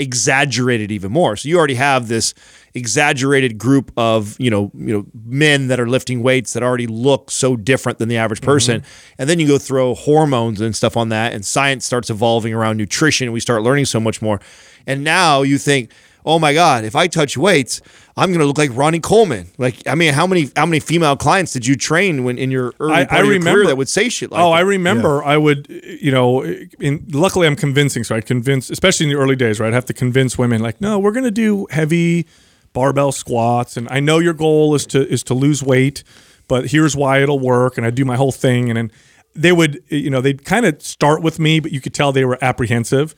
[0.00, 1.34] exaggerated even more.
[1.36, 2.32] So you already have this
[2.74, 7.32] exaggerated group of, you know, you know, men that are lifting weights that already look
[7.32, 8.84] so different than the average person.
[9.18, 12.76] And then you go throw hormones and stuff on that and science starts evolving around
[12.76, 14.40] nutrition and we start learning so much more.
[14.86, 15.90] And now you think,
[16.24, 17.80] "Oh my god, if I touch weights,
[18.16, 21.16] I'm going to look like Ronnie Coleman." Like, I mean, how many how many female
[21.16, 23.66] clients did you train when in your early I- part I of your remember- career
[23.68, 24.66] that would say shit like oh, I that?
[24.66, 25.24] remember.
[25.24, 25.66] I would,
[26.00, 28.04] you know, in, luckily I'm convincing.
[28.04, 29.72] So I convince, especially in the early days, right?
[29.72, 32.26] I have to convince women, like, no, we're going to do heavy
[32.72, 36.04] barbell squats, and I know your goal is to is to lose weight,
[36.48, 37.76] but here's why it'll work.
[37.78, 38.92] And I do my whole thing, and then
[39.34, 42.24] they would, you know, they'd kind of start with me, but you could tell they
[42.24, 43.14] were apprehensive.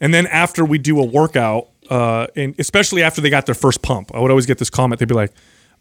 [0.00, 3.82] And then after we do a workout, uh, and especially after they got their first
[3.82, 4.98] pump, I would always get this comment.
[4.98, 5.32] They'd be like,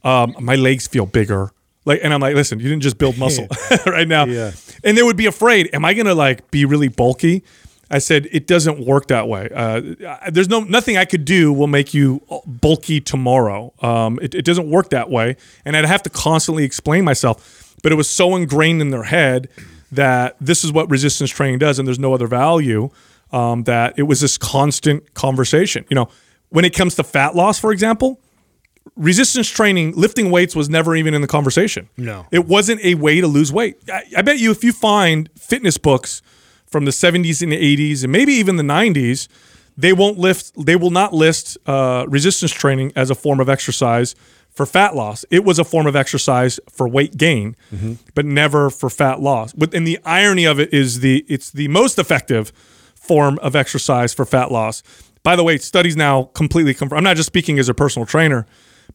[0.04, 1.52] um, "My legs feel bigger."
[1.86, 3.48] Like, and I'm like, "Listen, you didn't just build muscle
[3.86, 4.52] right now." Yeah.
[4.84, 5.70] And they would be afraid.
[5.74, 7.44] Am I gonna like be really bulky?
[7.90, 9.50] I said it doesn't work that way.
[9.54, 9.82] Uh,
[10.30, 13.74] there's no nothing I could do will make you bulky tomorrow.
[13.82, 17.76] Um, it, it doesn't work that way, and I'd have to constantly explain myself.
[17.84, 19.48] But it was so ingrained in their head
[19.92, 22.90] that this is what resistance training does, and there's no other value.
[23.32, 25.86] Um, that it was this constant conversation.
[25.90, 26.10] You know,
[26.50, 28.22] when it comes to fat loss, for example,
[28.96, 31.90] resistance training, lifting weights was never even in the conversation.
[31.98, 32.26] No.
[32.32, 33.78] It wasn't a way to lose weight.
[33.92, 36.22] I, I bet you if you find fitness books
[36.68, 39.28] from the 70s and the 80s and maybe even the 90s,
[39.78, 44.16] they won't lift, they will not list uh, resistance training as a form of exercise
[44.50, 45.24] for fat loss.
[45.30, 47.56] It was a form of exercise for weight gain,
[48.16, 49.54] but never for fat loss.
[49.54, 52.52] But and the irony of it is the it's the most effective
[53.08, 54.84] form of exercise for fat loss.
[55.24, 56.98] By the way, studies now completely confirm.
[56.98, 58.46] I'm not just speaking as a personal trainer,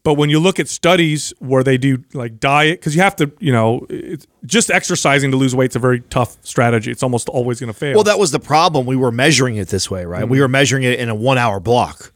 [0.03, 3.31] but when you look at studies where they do like diet, because you have to,
[3.39, 6.91] you know, it's, just exercising to lose weight is a very tough strategy.
[6.91, 7.93] It's almost always going to fail.
[7.93, 8.85] Well, that was the problem.
[8.85, 10.23] We were measuring it this way, right?
[10.23, 10.31] Mm-hmm.
[10.31, 12.11] We were measuring it in a one-hour block.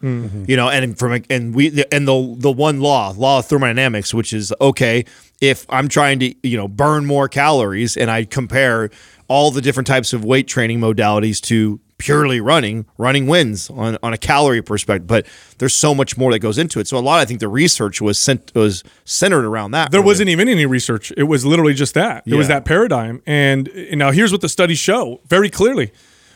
[0.47, 4.33] You know, and from and we and the the one law, law of thermodynamics, which
[4.33, 5.05] is okay
[5.39, 8.89] if I'm trying to you know burn more calories, and I compare
[9.29, 14.13] all the different types of weight training modalities to purely running, running wins on, on
[14.13, 15.07] a calorie perspective.
[15.07, 15.25] But
[15.57, 16.87] there's so much more that goes into it.
[16.87, 19.91] So a lot, I think, the research was sent was centered around that.
[19.91, 20.07] There really.
[20.07, 21.11] wasn't even any research.
[21.17, 22.23] It was literally just that.
[22.25, 23.21] It was that paradigm.
[23.25, 25.91] And, and now here's what the studies show very clearly.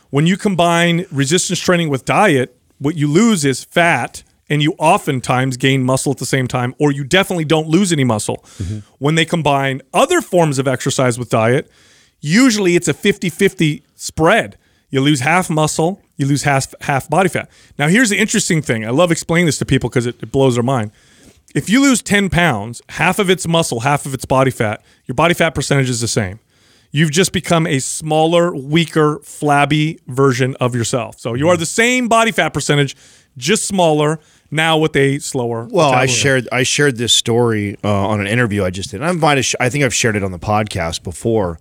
[0.10, 5.56] When you combine resistance training with diet, what you lose is fat and you oftentimes
[5.56, 8.44] gain muscle at the same time, or you definitely don't lose any muscle.
[8.58, 8.80] Mm-hmm.
[9.00, 11.72] When they combine other forms of exercise with diet,
[12.20, 14.58] usually it's a 50 50 spread.
[14.92, 17.50] You lose half muscle, you lose half, half body fat.
[17.80, 18.86] Now, here's the interesting thing.
[18.86, 20.92] I love explaining this to people because it, it blows their mind.
[21.56, 25.16] If you lose 10 pounds, half of it's muscle, half of it's body fat, your
[25.16, 26.40] body fat percentage is the same.
[26.92, 31.20] You've just become a smaller, weaker, flabby version of yourself.
[31.20, 32.98] So you are the same body fat percentage,
[33.38, 34.20] just smaller,
[34.52, 35.68] now with a slower.
[35.72, 39.02] Well, I shared I shared this story uh, on an interview I just did.
[39.02, 41.58] I might have sh- I think I've shared it on the podcast before,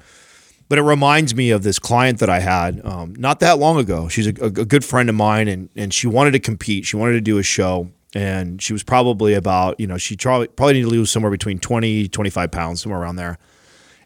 [0.70, 4.06] but it reminds me of this client that I had um, not that long ago.
[4.06, 6.87] She's a, a, good friend of mine, and and she wanted to compete.
[6.87, 10.46] She wanted to do a show, and she was probably about you know she probably
[10.46, 13.38] probably need to lose somewhere between 20, 25 pounds, somewhere around there.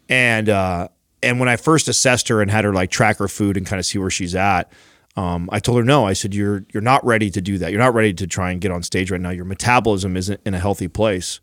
[0.09, 0.87] And uh,
[1.21, 3.79] and when I first assessed her and had her like track her food and kind
[3.79, 4.73] of see where she's at,
[5.15, 6.07] um, I told her no.
[6.07, 7.69] I said you're you're not ready to do that.
[7.69, 9.29] You're not ready to try and get on stage right now.
[9.29, 11.41] Your metabolism isn't in a healthy place.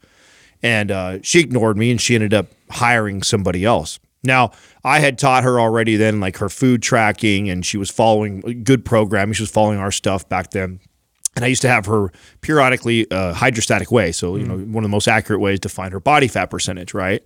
[0.64, 4.00] And uh, she ignored me, and she ended up hiring somebody else.
[4.22, 4.52] Now
[4.85, 8.85] I had taught her already then like her food tracking, and she was following good
[8.85, 9.35] programming.
[9.35, 10.80] She was following our stuff back then.
[11.35, 14.12] And I used to have her periodically uh, hydrostatic weigh.
[14.12, 16.92] So, you know, one of the most accurate ways to find her body fat percentage,
[16.92, 17.22] right?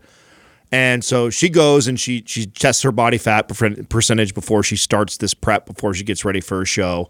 [0.72, 3.48] And so she goes and she she tests her body fat
[3.88, 7.08] percentage before she starts this prep before she gets ready for a show.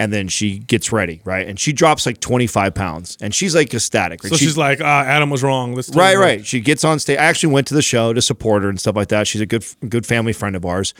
[0.00, 1.46] And then she gets ready, right?
[1.48, 4.22] And she drops like 25 pounds and she's like ecstatic.
[4.22, 4.30] Right?
[4.30, 5.74] So She- she's like, ah, Adam was wrong.
[5.74, 6.46] Let's Right, right.
[6.46, 7.18] She gets on stage.
[7.18, 9.26] I actually went to the show to support her and stuff like that.
[9.26, 10.94] She's a good, good family friend of ours,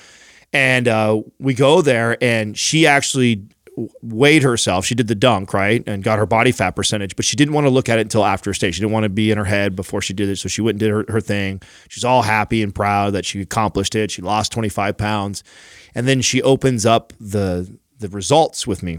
[0.53, 3.45] and uh, we go there, and she actually
[4.03, 4.85] weighed herself.
[4.85, 7.67] She did the dunk, right, and got her body fat percentage, but she didn't want
[7.67, 8.75] to look at it until after stage.
[8.75, 10.75] She didn't want to be in her head before she did it, so she went
[10.75, 11.63] and did her, her thing.
[11.89, 14.11] She's all happy and proud that she accomplished it.
[14.11, 15.45] She lost 25 pounds,
[15.95, 18.99] and then she opens up the the results with me,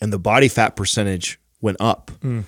[0.00, 2.10] and the body fat percentage went up.
[2.22, 2.44] Mm.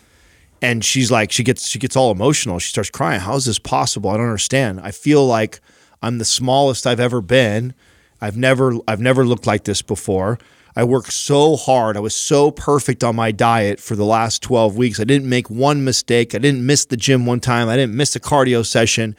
[0.63, 2.59] And she's like she gets she gets all emotional.
[2.59, 3.21] She starts crying.
[3.21, 4.11] How is this possible?
[4.11, 4.81] I don't understand.
[4.81, 5.61] I feel like
[6.03, 7.75] i'm the smallest i've ever been.
[8.21, 10.39] I've never i've never looked like this before.
[10.77, 11.97] I worked so hard.
[11.97, 15.01] I was so perfect on my diet for the last 12 weeks.
[15.01, 16.35] I didn't make one mistake.
[16.35, 17.69] I didn't miss the gym one time.
[17.69, 19.17] I didn't miss a cardio session.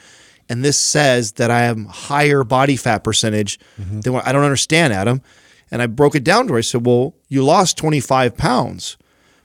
[0.47, 4.01] And this says that i have higher body fat percentage mm-hmm.
[4.01, 5.21] than what i don't understand adam
[5.71, 8.97] and i broke it down to her i said well you lost 25 pounds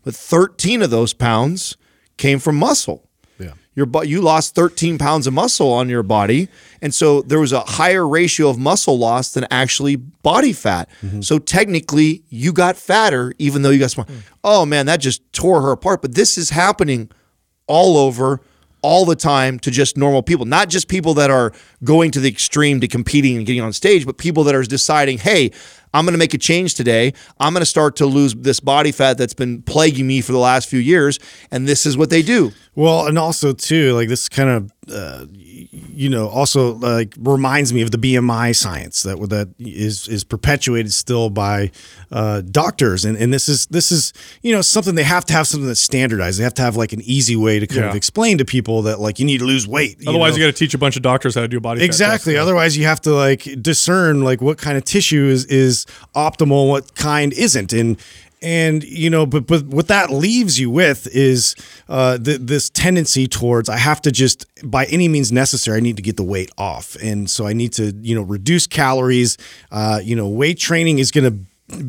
[0.06, 1.76] but 13 of those pounds
[2.16, 3.08] came from muscle.
[3.40, 3.54] Yeah.
[3.74, 6.48] Your you lost 13 pounds of muscle on your body,
[6.80, 10.88] and so there was a higher ratio of muscle loss than actually body fat.
[11.02, 11.22] Mm-hmm.
[11.22, 14.06] So technically, you got fatter even though you got small.
[14.06, 14.20] Mm.
[14.44, 16.02] Oh man, that just tore her apart.
[16.02, 17.10] But this is happening
[17.66, 18.40] all over
[18.82, 22.28] all the time to just normal people, not just people that are going to the
[22.28, 25.50] extreme to competing and getting on stage, but people that are deciding, hey,
[25.96, 27.14] I'm going to make a change today.
[27.40, 30.38] I'm going to start to lose this body fat that's been plaguing me for the
[30.38, 31.18] last few years.
[31.50, 32.52] And this is what they do.
[32.74, 35.24] Well, and also too, like this kind of, uh,
[35.94, 40.92] you know, also like reminds me of the BMI science that that is is perpetuated
[40.92, 41.70] still by
[42.10, 44.12] uh, doctors, and and this is this is
[44.42, 46.38] you know something they have to have something that's standardized.
[46.38, 49.00] They have to have like an easy way to kind of explain to people that
[49.00, 50.00] like you need to lose weight.
[50.00, 50.38] you Otherwise, know?
[50.38, 51.86] you got to teach a bunch of doctors how to do a body fat.
[51.86, 52.36] Exactly.
[52.36, 56.94] Otherwise, you have to like discern like what kind of tissue is is optimal, what
[56.94, 57.98] kind isn't, and
[58.42, 61.54] and you know, but but what that leaves you with is
[61.88, 65.96] uh, th- this tendency towards I have to just by any means necessary I need
[65.96, 69.38] to get the weight off, and so I need to you know reduce calories.
[69.70, 71.38] Uh, you know, weight training is going to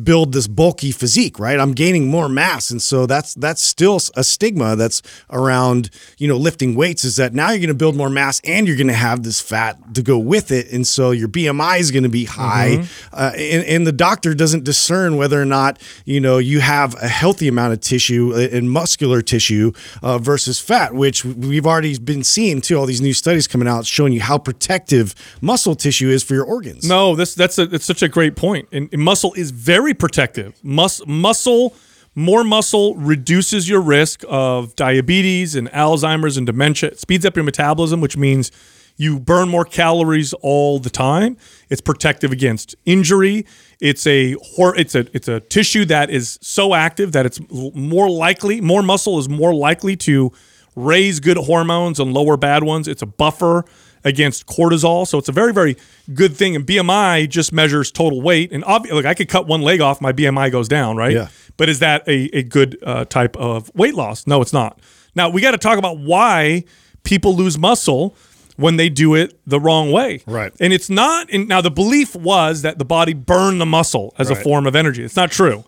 [0.02, 1.58] build this bulky physique, right?
[1.58, 6.36] I'm gaining more mass, and so that's that's still a stigma that's around you know
[6.36, 7.04] lifting weights.
[7.04, 9.40] Is that now you're going to build more mass and you're going to have this
[9.40, 13.32] fat to go with it, and so your BMI is going to be high, uh,
[13.36, 17.46] and, and the doctor doesn't discern whether or not you know you have a healthy
[17.46, 22.60] amount of tissue uh, and muscular tissue uh, versus fat, which we've already been seeing
[22.60, 22.76] too.
[22.76, 26.44] All these new studies coming out showing you how protective muscle tissue is for your
[26.44, 26.84] organs.
[26.84, 28.68] No, this that's a it's such a great point.
[28.72, 30.58] And, and muscle is very protective.
[30.64, 31.76] Mus, muscle,
[32.14, 36.88] more muscle reduces your risk of diabetes and Alzheimer's and dementia.
[36.92, 38.50] It speeds up your metabolism, which means
[38.96, 41.36] you burn more calories all the time.
[41.68, 43.44] It's protective against injury.
[43.78, 48.62] It's a it's a it's a tissue that is so active that it's more likely
[48.62, 50.32] more muscle is more likely to
[50.76, 52.88] raise good hormones and lower bad ones.
[52.88, 53.66] It's a buffer
[54.04, 55.06] against cortisol.
[55.06, 55.76] So it's a very, very
[56.14, 56.56] good thing.
[56.56, 58.52] And BMI just measures total weight.
[58.52, 61.12] And obviously, look, I could cut one leg off, my BMI goes down, right?
[61.12, 61.28] Yeah.
[61.56, 64.26] But is that a, a good uh, type of weight loss?
[64.26, 64.78] No, it's not.
[65.14, 66.64] Now, we got to talk about why
[67.02, 68.14] people lose muscle
[68.56, 70.20] when they do it the wrong way.
[70.26, 70.52] Right.
[70.58, 74.30] And it's not, and now the belief was that the body burned the muscle as
[74.30, 75.04] a form of energy.
[75.04, 75.64] It's not true.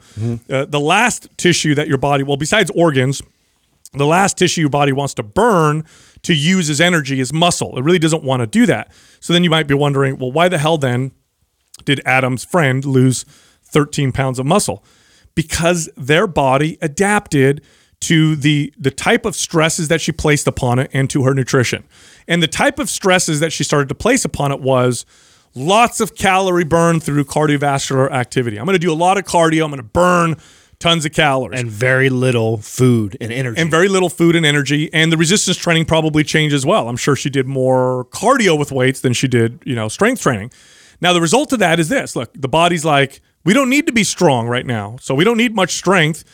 [0.49, 3.23] Uh, the last tissue that your body, well, besides organs,
[3.93, 5.85] the last tissue your body wants to burn
[6.23, 7.77] to use as energy is muscle.
[7.79, 8.93] It really doesn't want to do that.
[9.21, 11.13] So then you might be wondering, well, why the hell then
[11.85, 13.25] did Adam's friend lose
[13.65, 14.85] 13 pounds of muscle?
[15.35, 17.63] Because their body adapted
[18.01, 21.85] to the the type of stresses that she placed upon it and to her nutrition.
[22.27, 25.05] And the type of stresses that she started to place upon it was
[25.55, 28.59] lots of calorie burn through cardiovascular activity.
[28.59, 30.37] I'm going to do a lot of cardio, I'm going to burn
[30.81, 33.61] tons of calories and very little food and energy.
[33.61, 34.93] and very little food and energy.
[34.93, 36.89] And the resistance training probably changed as well.
[36.89, 40.51] I'm sure she did more cardio with weights than she did, you know, strength training.
[41.01, 43.93] Now, the result of that is this look, the body's like, we don't need to
[43.93, 44.97] be strong right now.
[45.01, 46.25] So we don't need much strength.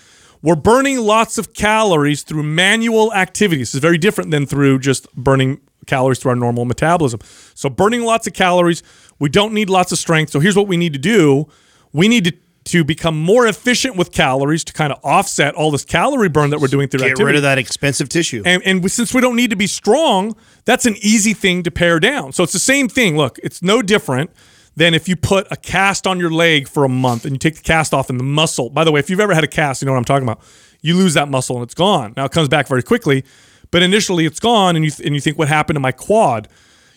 [0.42, 3.68] We're burning lots of calories through manual activities.
[3.68, 7.20] This is very different than through just burning calories through our normal metabolism.
[7.54, 8.82] So, burning lots of calories,
[9.18, 10.30] we don't need lots of strength.
[10.30, 11.48] So, here's what we need to do
[11.92, 12.32] we need to,
[12.66, 16.60] to become more efficient with calories to kind of offset all this calorie burn that
[16.60, 17.22] we're doing through Get activity.
[17.22, 18.42] Get rid of that expensive tissue.
[18.44, 22.00] And, and since we don't need to be strong, that's an easy thing to pare
[22.00, 22.32] down.
[22.32, 23.16] So it's the same thing.
[23.16, 24.30] Look, it's no different
[24.74, 27.56] than if you put a cast on your leg for a month and you take
[27.56, 28.68] the cast off and the muscle.
[28.68, 30.40] By the way, if you've ever had a cast, you know what I'm talking about.
[30.82, 32.14] You lose that muscle and it's gone.
[32.16, 33.24] Now it comes back very quickly,
[33.70, 36.48] but initially it's gone, and you and you think what happened to my quad?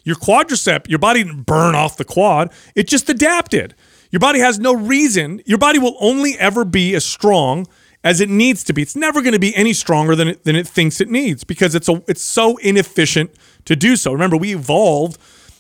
[0.04, 2.52] Your quadricep, your body didn't burn off the quad.
[2.76, 3.76] It just adapted.
[4.12, 5.42] Your body has no reason.
[5.46, 7.68] Your body will only ever be as strong
[8.04, 8.82] as it needs to be.
[8.82, 11.76] It's never going to be any stronger than it, than it thinks it needs because
[11.76, 13.32] it's a it's so inefficient
[13.66, 14.12] to do so.
[14.12, 15.18] Remember, we evolved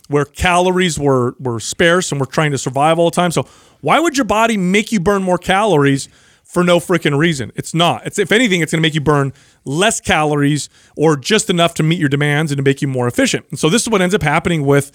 [0.08, 3.32] where calories were were sparse and we're trying to survive all the time.
[3.32, 3.44] So
[3.82, 6.10] why would your body make you burn more calories
[6.44, 7.52] for no freaking reason?
[7.56, 8.08] It's not.
[8.08, 9.34] It's if anything, it's going to make you burn
[9.66, 13.46] less calories or just enough to meet your demands and to make you more efficient.
[13.50, 14.92] And so this is what ends up happening with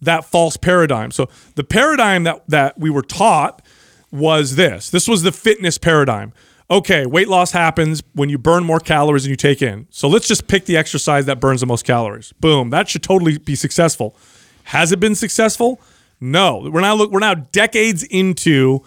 [0.00, 1.10] that false paradigm.
[1.10, 3.62] So the paradigm that that we were taught
[4.10, 4.90] was this.
[4.90, 6.32] This was the fitness paradigm.
[6.70, 9.86] Okay, weight loss happens when you burn more calories than you take in.
[9.90, 12.32] So let's just pick the exercise that burns the most calories.
[12.40, 14.14] Boom, that should totally be successful.
[14.64, 15.80] Has it been successful?
[16.20, 16.68] No.
[16.70, 18.80] We're now look we're now decades into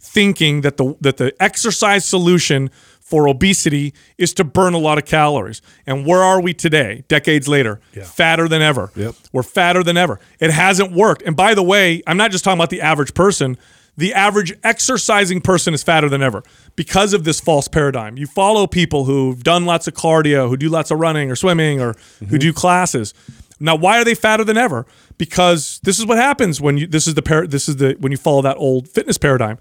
[0.00, 2.70] thinking that the that the exercise solution
[3.08, 5.62] for obesity is to burn a lot of calories.
[5.86, 7.80] And where are we today, decades later?
[8.04, 8.92] Fatter than ever.
[8.94, 9.14] Yep.
[9.32, 10.20] We're fatter than ever.
[10.40, 11.22] It hasn't worked.
[11.22, 13.56] And by the way, I'm not just talking about the average person.
[13.96, 16.42] The average exercising person is fatter than ever
[16.76, 18.18] because of this false paradigm.
[18.18, 21.80] You follow people who've done lots of cardio, who do lots of running or swimming
[21.80, 22.36] or who mm-hmm.
[22.36, 23.14] do classes.
[23.58, 24.84] Now, why are they fatter than ever?
[25.16, 28.12] Because this is what happens when you this is the par- this is the when
[28.12, 29.58] you follow that old fitness paradigm.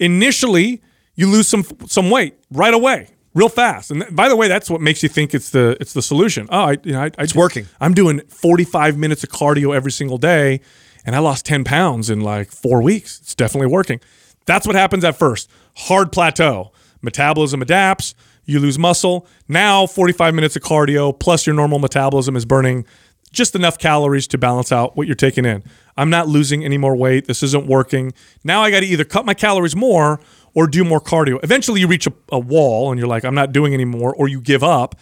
[0.00, 0.82] Initially,
[1.18, 3.90] you lose some some weight right away, real fast.
[3.90, 6.46] And th- by the way, that's what makes you think it's the it's the solution.
[6.48, 7.66] Oh, I, you know, I, it's working.
[7.80, 10.60] I'm doing 45 minutes of cardio every single day,
[11.04, 13.18] and I lost 10 pounds in like four weeks.
[13.20, 14.00] It's definitely working.
[14.46, 15.50] That's what happens at first.
[15.76, 16.72] Hard plateau.
[17.02, 18.14] Metabolism adapts.
[18.44, 19.26] You lose muscle.
[19.46, 22.86] Now, 45 minutes of cardio plus your normal metabolism is burning
[23.32, 25.62] just enough calories to balance out what you're taking in.
[25.96, 27.26] I'm not losing any more weight.
[27.26, 28.12] This isn't working.
[28.44, 30.20] Now I got to either cut my calories more
[30.58, 31.38] or do more cardio.
[31.44, 34.40] Eventually, you reach a, a wall and you're like, I'm not doing anymore, or you
[34.40, 34.96] give up.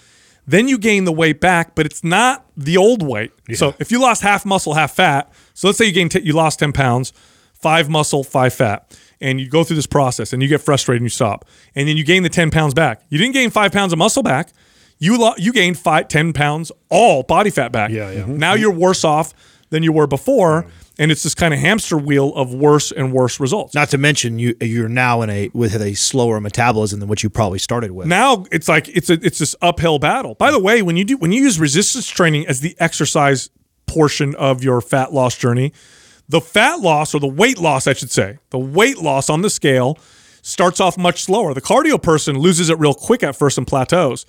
[0.47, 3.33] Then you gain the weight back, but it's not the old weight.
[3.55, 6.35] So if you lost half muscle, half fat, so let's say you gained t- you
[6.35, 7.14] lost 10 pounds,
[7.55, 11.07] five muscle, five fat, and you go through this process and you get frustrated and
[11.07, 13.01] you stop, and then you gain the 10 pounds back.
[13.09, 14.51] You didn't gain five pounds of muscle back.
[14.99, 17.90] You lo- you gained five, 10 pounds all body fat back.
[17.90, 18.27] Yeah, yeah.
[18.27, 18.61] Now mm-hmm.
[18.61, 19.33] you're worse off
[19.71, 20.66] than you were before,
[20.98, 23.74] and it's this kind of hamster wheel of worse and worse results.
[23.74, 27.30] Not to mention you you're now in a with a slower metabolism than what you
[27.30, 28.06] probably started with.
[28.06, 30.35] now it's like it's a it's this uphill battle.
[30.35, 33.50] By the way, when you do when you use resistance training as the exercise
[33.87, 35.72] portion of your fat loss journey,
[36.28, 39.50] the fat loss or the weight loss, I should say, the weight loss on the
[39.50, 39.98] scale
[40.42, 41.54] starts off much slower.
[41.54, 44.26] The cardio person loses it real quick at first and plateaus.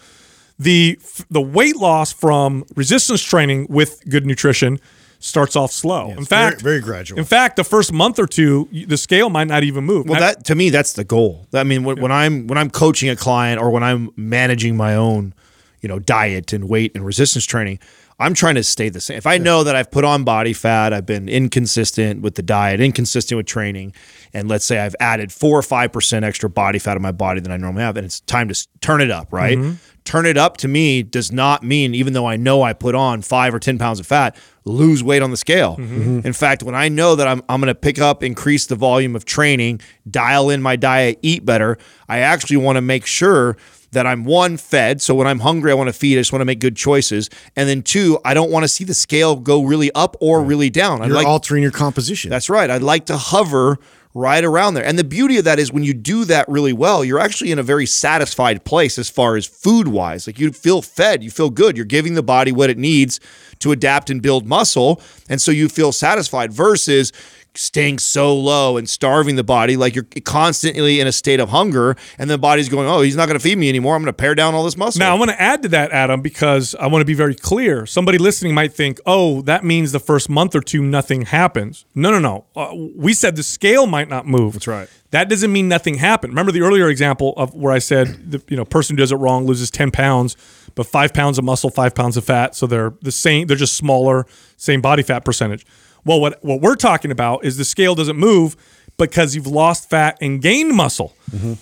[0.60, 1.00] The
[1.30, 4.80] the weight loss from resistance training with good nutrition
[5.20, 6.12] starts off slow.
[6.12, 7.18] in fact, very- very gradual.
[7.20, 10.08] In fact, the first month or two, the scale might not even move.
[10.08, 11.48] Well, that to me, that's the goal.
[11.54, 14.96] I mean, when, when I'm when I'm coaching a client or when I'm managing my
[14.96, 15.34] own,
[15.82, 17.80] you know, diet and weight and resistance training,
[18.20, 19.18] I'm trying to stay the same.
[19.18, 22.80] If I know that I've put on body fat, I've been inconsistent with the diet,
[22.80, 23.94] inconsistent with training,
[24.34, 27.40] and let's say I've added four or five percent extra body fat in my body
[27.42, 29.58] than I normally have, and it's time to turn it up, right?
[29.58, 29.74] Mm-hmm.
[30.08, 33.22] Turn it up to me does not mean, even though I know I put on
[33.22, 35.76] five or 10 pounds of fat, lose weight on the scale.
[35.76, 36.00] Mm-hmm.
[36.00, 36.28] Mm-hmm.
[36.28, 39.18] In fact, when I know that I'm, I'm going to pick up, increase the volume
[39.18, 41.78] of training, dial in my diet, eat better,
[42.08, 43.58] I actually want to make sure
[43.92, 45.02] that I'm one fed.
[45.02, 46.18] So when I'm hungry, I want to feed.
[46.18, 47.30] I just want to make good choices.
[47.58, 50.70] And then two, I don't want to see the scale go really up or really
[50.70, 51.02] down.
[51.02, 52.30] I You're like altering your composition.
[52.30, 52.70] that's right.
[52.70, 53.78] I'd like to hover
[54.14, 54.86] right around there.
[54.86, 57.60] And the beauty of that is when you do that really well, you're actually in
[57.60, 60.28] a very satisfied place as far as food wise.
[60.28, 61.78] Like you feel fed, you feel good.
[61.78, 63.20] You're giving the body what it needs
[63.60, 65.02] to adapt and build muscle.
[65.30, 67.12] And so you feel satisfied versus
[67.58, 71.96] staying so low and starving the body like you're constantly in a state of hunger
[72.18, 74.18] and the body's going oh he's not going to feed me anymore i'm going to
[74.18, 76.88] pare down all this muscle Now, I want to add to that, Adam, because I
[76.88, 77.86] want to be very clear.
[77.86, 81.86] Somebody listening might think, oh, that means the first month or two, nothing happens.
[81.96, 82.46] No, no, no.
[82.56, 84.54] Uh, we said the scale might not move.
[84.54, 84.90] That's right.
[85.12, 86.34] That doesn't mean nothing happened.
[86.34, 89.16] Remember the earlier example of where I said, the you know, person who does it
[89.16, 90.36] wrong loses 10 pounds,
[90.76, 92.56] but five pounds of muscle, five pounds of fat.
[92.56, 94.26] So they're the same, they're just smaller,
[94.58, 95.66] same body fat percentage.
[96.08, 98.56] Well, what, what we're talking about is the scale doesn't move
[98.98, 101.14] because you've lost fat and gained muscle.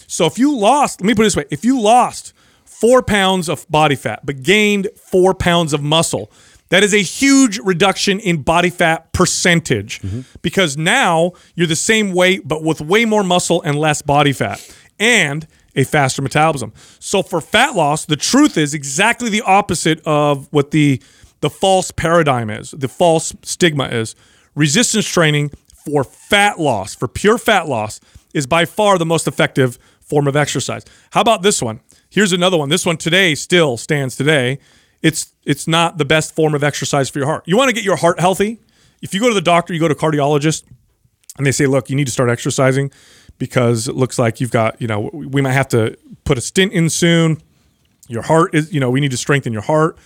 [0.08, 2.32] So if you lost, let me put it this way if you lost
[2.64, 6.32] four pounds of body fat, but gained four pounds of muscle.
[6.70, 10.02] That is a huge reduction in body fat percentage
[10.42, 14.60] because now you're the same weight, but with way more muscle and less body fat
[15.00, 16.74] and a faster metabolism.
[17.00, 21.02] So for fat loss, the truth is exactly the opposite of what the
[21.42, 24.16] the false paradigm is, the false stigma is.
[24.56, 25.52] Resistance training
[25.86, 28.00] for fat loss, for pure fat loss,
[28.34, 30.84] is by far the most effective form of exercise.
[31.12, 31.82] How about this one?
[32.10, 32.70] Here's another one.
[32.70, 34.60] This one today still stands today.
[35.02, 37.44] It's it's not the best form of exercise for your heart.
[37.46, 38.60] You want to get your heart healthy?
[39.02, 40.64] If you go to the doctor, you go to a cardiologist,
[41.38, 42.92] and they say, "Look, you need to start exercising
[43.38, 46.72] because it looks like you've got, you know, we might have to put a stint
[46.72, 47.42] in soon.
[48.08, 49.98] Your heart is, you know, we need to strengthen your heart."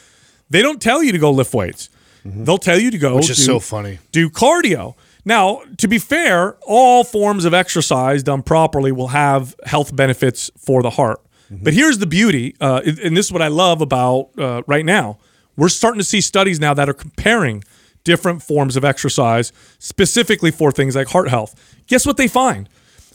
[0.49, 1.89] They don't tell you to go lift weights.
[2.45, 3.99] They'll tell you to go Which is do- so funny.
[4.11, 4.95] do cardio.
[5.25, 10.81] Now, to be fair, all forms of exercise done properly will have health benefits for
[10.81, 11.19] the heart.
[11.51, 15.17] But here's the beauty, uh, and this is what I love about uh, right now.
[15.57, 17.63] We're starting to see studies now that are comparing
[18.03, 21.55] different forms of exercise specifically for things like heart health.
[21.87, 22.69] Guess what they find?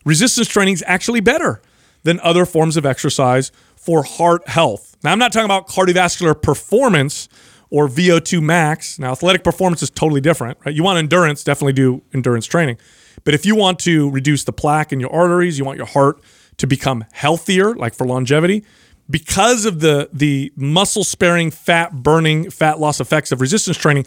[0.05, 1.63] Resistance training is actually better
[2.03, 4.97] than other forms of exercise for heart health.
[5.05, 7.29] Now, I'm not talking about cardiovascular performance
[7.75, 9.01] or VO2 max.
[9.01, 10.73] Now, athletic performance is totally different, right?
[10.73, 12.79] You want endurance, definitely do endurance training.
[13.25, 16.23] But if you want to reduce the plaque in your arteries, you want your heart
[16.59, 18.65] to become healthier, like for longevity,
[19.11, 24.07] because of the the muscle sparing, fat burning, fat loss effects of resistance training,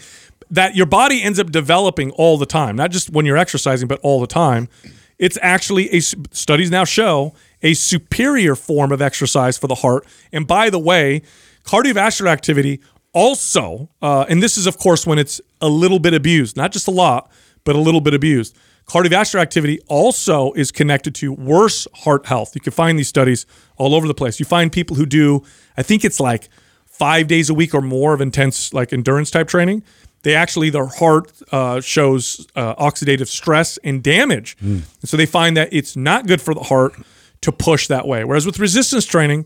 [0.50, 4.00] that your body ends up developing all the time, not just when you're exercising, but
[4.02, 4.70] all the time.
[5.20, 10.06] It's actually a studies now show a superior form of exercise for the heart.
[10.32, 11.22] And by the way,
[11.66, 12.80] cardiovascular activity
[13.18, 16.88] also, uh, and this is of course when it's a little bit abused, not just
[16.88, 17.32] a lot,
[17.64, 18.56] but a little bit abused.
[18.86, 22.54] Cardiovascular activity also is connected to worse heart health.
[22.54, 24.40] You can find these studies all over the place.
[24.40, 25.44] You find people who do,
[25.76, 26.48] I think it's like
[26.86, 29.84] five days a week or more of intense, like endurance type training.
[30.22, 34.56] They actually, their heart uh, shows uh, oxidative stress and damage.
[34.62, 36.94] And so they find that it's not good for the heart
[37.42, 38.24] to push that way.
[38.24, 39.46] Whereas with resistance training,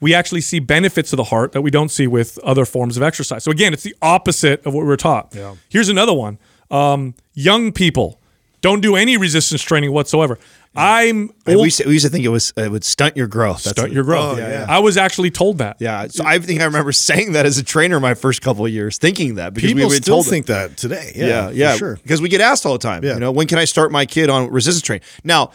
[0.00, 3.02] we actually see benefits to the heart that we don't see with other forms of
[3.02, 3.44] exercise.
[3.44, 5.34] So again, it's the opposite of what we were taught.
[5.34, 5.56] Yeah.
[5.68, 6.38] Here's another one:
[6.70, 8.18] um, young people
[8.60, 10.38] don't do any resistance training whatsoever.
[10.76, 13.64] I'm we, used to, we used to think it was it would stunt your growth.
[13.64, 14.38] That's stunt what- your growth.
[14.38, 14.66] Oh, yeah.
[14.68, 15.78] I was actually told that.
[15.80, 18.70] Yeah, so I think I remember saying that as a trainer my first couple of
[18.70, 20.30] years, thinking that because we People were still told it.
[20.30, 21.12] think that today.
[21.16, 21.96] Yeah, yeah, for yeah, sure.
[21.96, 23.02] Because we get asked all the time.
[23.02, 23.14] Yeah.
[23.14, 25.02] You know, when can I start my kid on resistance training?
[25.24, 25.50] Now,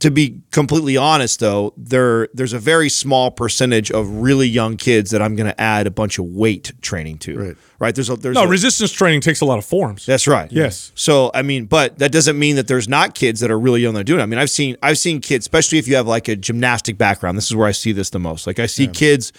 [0.00, 5.10] to be completely honest, though, there there's a very small percentage of really young kids
[5.10, 7.38] that I'm going to add a bunch of weight training to.
[7.38, 7.56] Right.
[7.80, 7.94] Right.
[7.94, 10.04] There's a there's No, a, resistance training takes a lot of forms.
[10.04, 10.50] that's right.
[10.50, 10.90] Yes.
[10.94, 13.94] So I mean, but that doesn't mean that there's not kids that are really young
[13.94, 14.24] that are doing it.
[14.24, 17.38] I mean, I've seen I've seen kids, especially if you have like a gymnastic background.
[17.38, 18.46] This is where I see this the most.
[18.46, 19.32] Like I see kids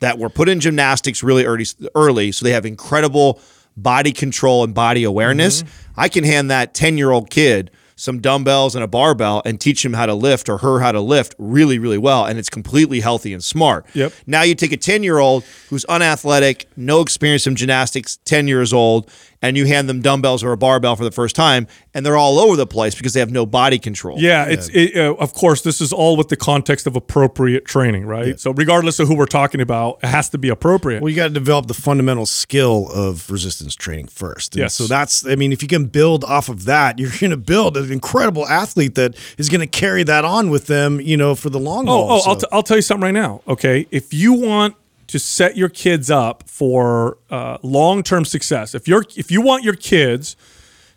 [0.00, 3.40] that were put in gymnastics really early early, so they have incredible
[3.76, 5.62] body control and body awareness.
[5.62, 6.00] Mm-hmm.
[6.00, 9.84] I can hand that 10 year old kid some dumbbells and a barbell and teach
[9.84, 12.24] him how to lift or her how to lift really, really well.
[12.24, 13.84] And it's completely healthy and smart.
[13.92, 14.12] Yep.
[14.26, 18.72] Now you take a 10 year old who's unathletic, no experience in gymnastics, 10 years
[18.72, 19.10] old,
[19.42, 22.38] and you hand them dumbbells or a barbell for the first time, and they're all
[22.38, 24.18] over the place because they have no body control.
[24.20, 28.06] Yeah, it's it, uh, of course this is all with the context of appropriate training,
[28.06, 28.38] right?
[28.40, 31.02] So regardless of who we're talking about, it has to be appropriate.
[31.02, 34.54] Well, you got to develop the fundamental skill of resistance training first.
[34.54, 34.74] And Yes.
[34.74, 37.76] So that's, I mean, if you can build off of that, you're going to build
[37.76, 41.50] an incredible athlete that is going to carry that on with them, you know, for
[41.50, 42.04] the long haul.
[42.04, 43.42] Oh, oh, I'll, So- t- I'll tell you something right now.
[43.46, 44.74] Okay, if you want
[45.08, 49.74] to set your kids up for uh, long-term success, if you're if you want your
[49.74, 50.36] kids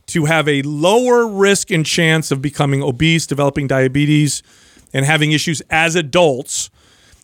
[0.07, 4.43] to have a lower risk and chance of becoming obese, developing diabetes,
[4.93, 6.69] and having issues as adults,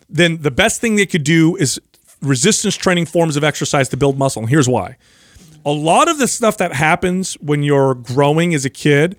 [0.09, 1.79] then the best thing they could do is
[2.21, 4.41] resistance training forms of exercise to build muscle.
[4.41, 4.97] And here's why.
[5.65, 9.17] A lot of the stuff that happens when you're growing as a kid,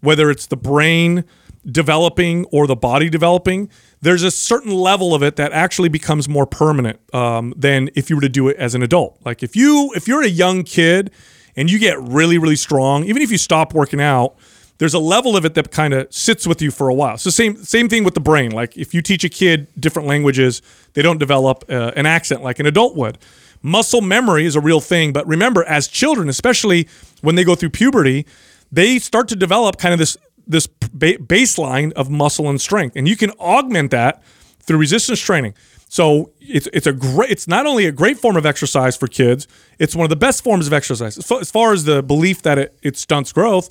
[0.00, 1.24] whether it's the brain
[1.64, 3.68] developing or the body developing,
[4.00, 8.16] there's a certain level of it that actually becomes more permanent um, than if you
[8.16, 9.18] were to do it as an adult.
[9.24, 11.10] Like if you if you're a young kid
[11.56, 14.36] and you get really really strong, even if you stop working out,
[14.78, 17.18] there's a level of it that kind of sits with you for a while.
[17.18, 18.50] So same same thing with the brain.
[18.50, 20.62] Like if you teach a kid different languages,
[20.94, 23.18] they don't develop uh, an accent like an adult would.
[23.62, 26.88] Muscle memory is a real thing, but remember, as children, especially
[27.20, 28.24] when they go through puberty,
[28.72, 30.16] they start to develop kind of this
[30.50, 34.22] this ba- baseline of muscle and strength, and you can augment that
[34.60, 35.54] through resistance training.
[35.88, 37.30] So it's it's a great.
[37.30, 39.48] It's not only a great form of exercise for kids.
[39.78, 41.18] It's one of the best forms of exercise.
[41.18, 43.68] As far, as the belief that it, it stunts growth,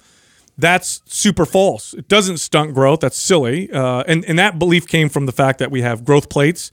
[0.57, 1.93] that's super false.
[1.93, 2.99] It doesn't stunt growth.
[2.99, 3.71] That's silly.
[3.71, 6.71] Uh, and and that belief came from the fact that we have growth plates,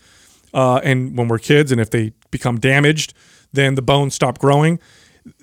[0.53, 3.15] uh, and when we're kids, and if they become damaged,
[3.53, 4.81] then the bones stop growing.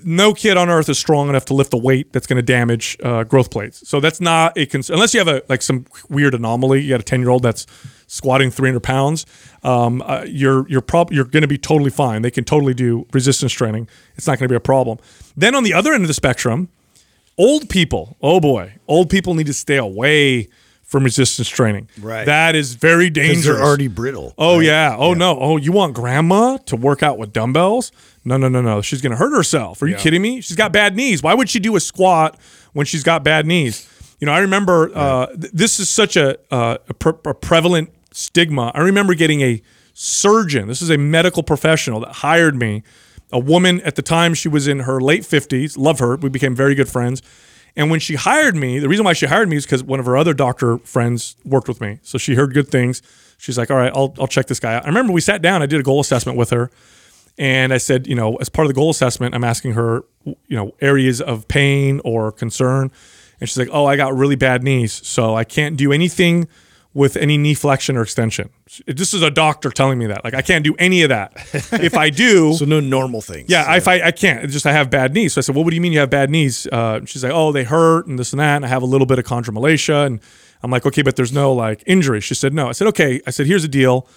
[0.03, 2.97] No kid on earth is strong enough to lift the weight that's going to damage
[3.03, 3.87] uh, growth plates.
[3.87, 6.81] So that's not a concern unless you have a like some weird anomaly.
[6.81, 7.65] You got a ten year old that's
[8.07, 9.25] squatting 300 pounds.
[9.63, 12.21] Um, uh, you're you're prob- you're going to be totally fine.
[12.21, 13.87] They can totally do resistance training.
[14.15, 14.99] It's not going to be a problem.
[15.35, 16.69] Then on the other end of the spectrum,
[17.37, 20.47] old people oh boy old people need to stay away
[20.93, 21.89] from resistance training.
[21.99, 22.23] Right.
[22.27, 24.35] that is very dangerous they're already brittle.
[24.37, 24.95] oh yeah.
[24.95, 25.39] Oh no.
[25.39, 27.91] Oh you want grandma to work out with dumbbells?
[28.23, 28.79] No no no no.
[28.83, 29.81] She's gonna hurt herself.
[29.81, 30.39] Are you kidding me?
[30.39, 31.23] She's got bad knees.
[31.23, 32.39] Why would she do a squat
[32.73, 33.89] when she's got bad knees?
[34.19, 37.89] You know i remember uh, th- this is such a, uh, a, pre- a prevalent
[38.11, 38.71] stigma.
[38.75, 39.63] I remember getting a
[39.95, 42.83] surgeon this is a medical professional that hired me
[43.31, 46.55] a woman at the time she was in her late 50s love her we became
[46.55, 47.21] very good friends
[47.75, 50.05] and when she hired me the reason why she hired me is because one of
[50.05, 51.99] her other doctor friends worked with me.
[52.03, 53.01] So she heard good things.
[53.37, 54.83] She's like all right i'll, I'll check this guy out.
[54.83, 56.71] I remember we sat down i did a goal assessment with her
[57.37, 60.55] and i said you know as part of the goal assessment i'm asking her you
[60.55, 62.91] know areas of pain or concern.
[63.39, 66.47] And she's like oh i got really bad knees so i can't do anything
[66.95, 68.49] with any knee flexion or extension
[68.87, 71.31] this is a doctor telling me that like i can't do any of that
[71.81, 73.49] if i do So no normal things.
[73.49, 74.43] yeah, if I, I can't.
[74.43, 75.33] It's just I have bad knees.
[75.33, 76.67] So I said, well, what do you mean you have bad knees?
[76.71, 78.55] Uh, she's like, oh, they hurt and this and that.
[78.57, 80.05] And I have a little bit of chondromalacia.
[80.05, 80.19] And
[80.61, 82.21] I'm like, okay, but there's no like injury.
[82.21, 82.69] She said, no.
[82.69, 83.21] I said, okay.
[83.27, 84.07] I said, here's the deal.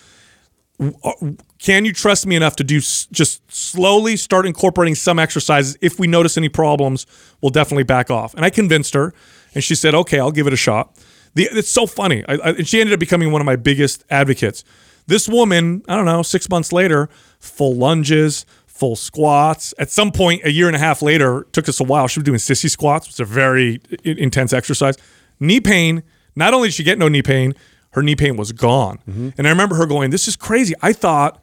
[1.59, 5.77] Can you trust me enough to do s- just slowly start incorporating some exercises?
[5.81, 7.07] If we notice any problems,
[7.41, 8.35] we'll definitely back off.
[8.35, 9.15] And I convinced her,
[9.55, 10.95] and she said, okay, I'll give it a shot.
[11.37, 12.25] The, it's so funny.
[12.27, 14.65] I, I, and she ended up becoming one of my biggest advocates.
[15.07, 17.09] This woman, I don't know, six months later,
[17.39, 19.75] full lunges, full squats.
[19.79, 22.09] At some point, a year and a half later, took us a while.
[22.09, 24.97] She was doing sissy squats, which is a very i- intense exercise.
[25.39, 26.03] Knee pain.
[26.35, 27.55] Not only did she get no knee pain,
[27.91, 28.99] her knee pain was gone.
[29.09, 29.31] Mm-hmm.
[29.39, 30.75] And I remember her going, "This is crazy.
[30.83, 31.43] I thought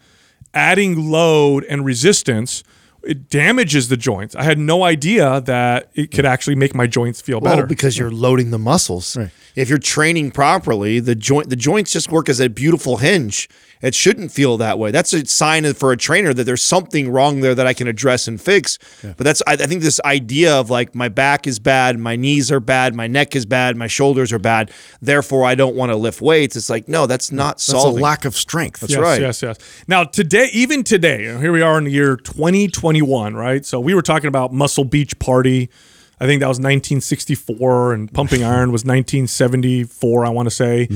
[0.53, 2.63] adding load and resistance."
[3.03, 4.33] It damages the joints.
[4.35, 7.67] I had no idea that it could actually make my joints feel Well, better.
[7.67, 9.17] because you're loading the muscles.
[9.55, 13.49] If you're training properly, the joint the joints just work as a beautiful hinge.
[13.83, 14.91] It shouldn't feel that way.
[14.91, 18.29] That's a sign for a trainer that there's something wrong there that I can address
[18.29, 18.79] and fix.
[19.01, 22.49] But that's I, I think this idea of like my back is bad, my knees
[22.49, 24.71] are bad, my neck is bad, my shoulders are bad.
[25.01, 26.55] Therefore, I don't want to lift weights.
[26.55, 28.85] It's like no, that's not That's a lack of strength.
[28.87, 29.21] yes, right.
[29.21, 29.57] Yes, yes.
[29.85, 33.65] Now today, even today, here we are in the year 2021, right?
[33.65, 35.69] So we were talking about Muscle Beach Party.
[36.19, 40.25] I think that was 1964, and Pumping Iron was 1974.
[40.25, 40.87] I want to say,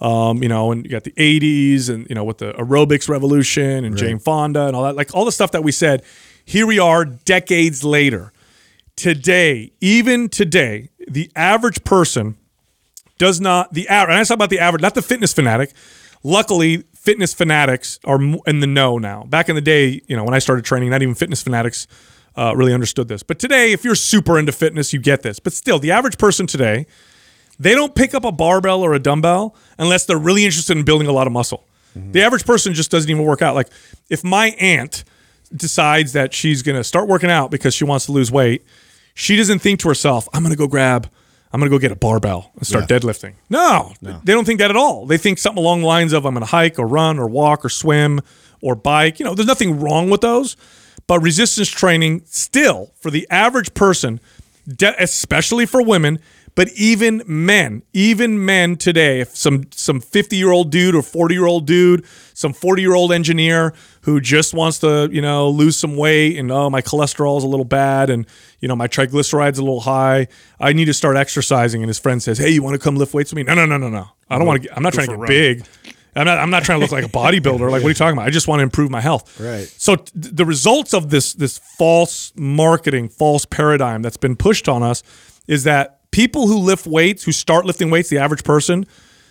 [0.00, 3.84] um, you know, and you got the 80s, and you know, with the aerobics revolution
[3.84, 6.02] and Jane Fonda and all that, like all the stuff that we said.
[6.44, 8.32] Here we are, decades later.
[8.94, 12.36] Today, even today, the average person
[13.18, 14.12] does not the average.
[14.14, 15.72] And I talk about the average, not the fitness fanatic.
[16.22, 19.24] Luckily, fitness fanatics are in the know now.
[19.24, 21.86] Back in the day, you know, when I started training, not even fitness fanatics
[22.36, 23.22] uh, really understood this.
[23.22, 25.38] But today, if you're super into fitness, you get this.
[25.38, 26.86] But still, the average person today
[27.58, 31.08] they don't pick up a barbell or a dumbbell unless they're really interested in building
[31.08, 31.64] a lot of muscle.
[32.12, 33.54] The average person just doesn't even work out.
[33.54, 33.70] Like
[34.10, 35.02] if my aunt
[35.54, 38.66] decides that she's going to start working out because she wants to lose weight,
[39.14, 41.08] she doesn't think to herself, I'm going to go grab,
[41.54, 43.32] I'm going to go get a barbell and start deadlifting.
[43.48, 45.06] No, they don't think that at all.
[45.06, 47.64] They think something along the lines of, I'm going to hike or run or walk
[47.64, 48.20] or swim
[48.60, 49.18] or bike.
[49.18, 50.54] You know, there's nothing wrong with those.
[51.06, 54.20] But resistance training, still, for the average person,
[54.98, 56.18] especially for women,
[56.56, 61.34] but even men, even men today, if some some 50 year old dude or 40
[61.34, 65.76] year old dude, some 40 year old engineer who just wants to, you know, lose
[65.76, 68.26] some weight and oh my cholesterol is a little bad and
[68.60, 70.28] you know my triglycerides a little high,
[70.58, 71.82] I need to start exercising.
[71.82, 73.42] And his friend says, Hey, you want to come lift weights with me?
[73.42, 74.08] No, no, no, no, no.
[74.30, 74.74] I don't want to.
[74.74, 75.66] I'm not trying to get big.
[76.16, 76.38] I'm not.
[76.38, 77.70] I'm not trying to look like a bodybuilder.
[77.70, 78.26] Like, what are you talking about?
[78.26, 79.38] I just want to improve my health.
[79.38, 79.66] Right.
[79.76, 84.82] So t- the results of this this false marketing, false paradigm that's been pushed on
[84.82, 85.02] us
[85.46, 88.86] is that people who lift weights, who start lifting weights, the average person,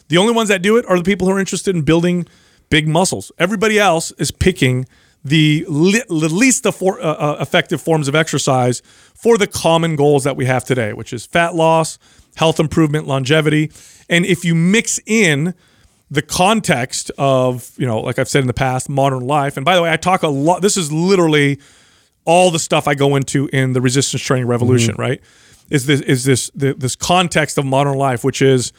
[0.07, 2.27] the only ones that do it are the people who are interested in building
[2.69, 3.31] big muscles.
[3.39, 4.85] Everybody else is picking
[5.23, 8.81] the, li- least affor- uh, uh, effective forms of exercise
[9.15, 11.97] for the common goals that we have today, which is fat loss,
[12.35, 13.71] health improvement, longevity.
[14.07, 15.55] And if you mix in
[16.11, 19.57] the context of, you know, like I've said in the past, modern life.
[19.57, 21.59] And by the way, I talk a lot, this is literally
[22.25, 25.01] all the stuff I go into in the resistance training revolution, mm-hmm.
[25.01, 25.21] right?
[25.69, 28.71] Is this is this the, this context of modern life, which is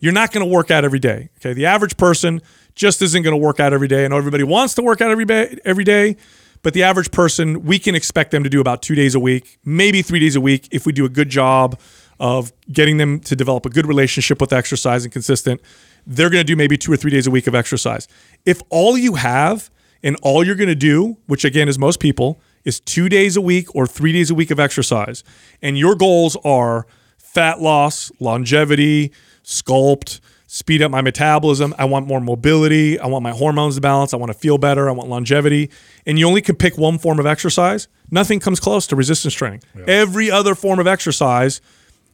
[0.00, 1.30] you're not going to work out every day.
[1.38, 2.42] Okay, the average person
[2.74, 4.04] just isn't going to work out every day.
[4.04, 6.16] I know everybody wants to work out every day, every day,
[6.62, 9.58] but the average person, we can expect them to do about two days a week,
[9.64, 11.78] maybe three days a week, if we do a good job
[12.18, 15.60] of getting them to develop a good relationship with exercise and consistent.
[16.06, 18.08] They're going to do maybe two or three days a week of exercise.
[18.44, 19.70] If all you have
[20.02, 23.40] and all you're going to do, which again is most people, is two days a
[23.40, 25.24] week or three days a week of exercise,
[25.60, 26.86] and your goals are
[27.18, 29.12] fat loss, longevity,
[29.44, 31.74] sculpt, speed up my metabolism.
[31.78, 32.98] I want more mobility.
[32.98, 34.12] I want my hormones to balance.
[34.12, 34.88] I want to feel better.
[34.88, 35.70] I want longevity.
[36.04, 37.88] And you only can pick one form of exercise.
[38.10, 39.62] Nothing comes close to resistance training.
[39.86, 41.62] Every other form of exercise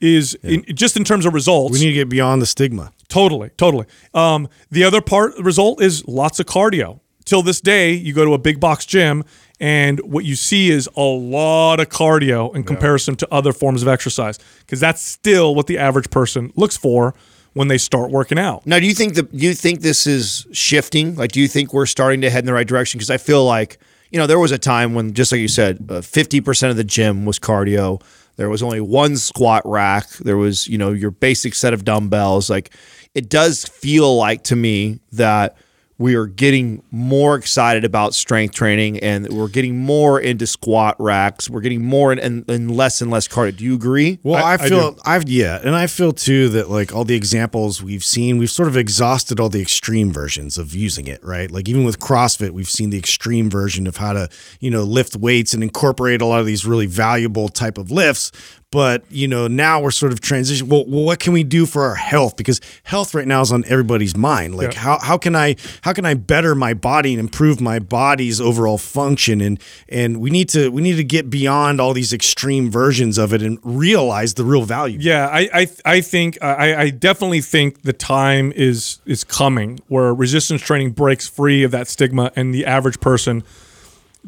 [0.01, 1.73] is in, just in terms of results.
[1.73, 2.93] We need to get beyond the stigma.
[3.09, 3.87] Totally, totally.
[4.15, 7.01] Um, the other part result is lots of cardio.
[7.25, 9.23] Till this day, you go to a big box gym,
[9.61, 13.89] and what you see is a lot of cardio in comparison to other forms of
[13.89, 17.15] exercise, because that's still what the average person looks for
[17.53, 18.67] when they start working out.
[18.67, 21.17] Now, do you think the do you think this is shifting?
[21.17, 22.99] Like, do you think we're starting to head in the right direction?
[22.99, 23.79] Because I feel like
[24.11, 26.85] you know there was a time when, just like you said, fifty percent of the
[26.85, 28.01] gym was cardio.
[28.39, 30.09] There was only one squat rack.
[30.21, 32.49] There was you know your basic set of dumbbells.
[32.49, 32.73] Like,
[33.15, 35.57] it does feel like to me that
[35.99, 41.51] we are getting more excited about strength training and we're getting more into squat racks.
[41.51, 43.57] We're getting more in, and, and less and less cardio.
[43.57, 44.21] Do you agree?
[44.23, 47.05] Well, I- I, I feel I have yeah, and I feel too that like all
[47.05, 51.23] the examples we've seen, we've sort of exhausted all the extreme versions of using it,
[51.25, 51.51] right?
[51.51, 54.29] Like even with CrossFit, we've seen the extreme version of how to,
[54.61, 58.31] you know, lift weights and incorporate a lot of these really valuable type of lifts.
[58.71, 60.69] But you know, now we're sort of transition.
[60.69, 62.37] Well, well, what can we do for our health?
[62.37, 64.57] Because health right now is on everybody's mind.
[64.57, 64.81] Like Yeah.
[64.81, 68.77] how how can I how can I better my body and improve my body's overall
[68.77, 69.41] function?
[69.41, 69.59] And
[69.89, 73.41] and we need to we need to get beyond all these extreme versions of it
[73.43, 74.99] and realize the real value.
[75.01, 80.13] Yeah, I I, I think I, I definitely think the time is is coming where
[80.13, 83.45] resistance training breaks free of that stigma, and the average person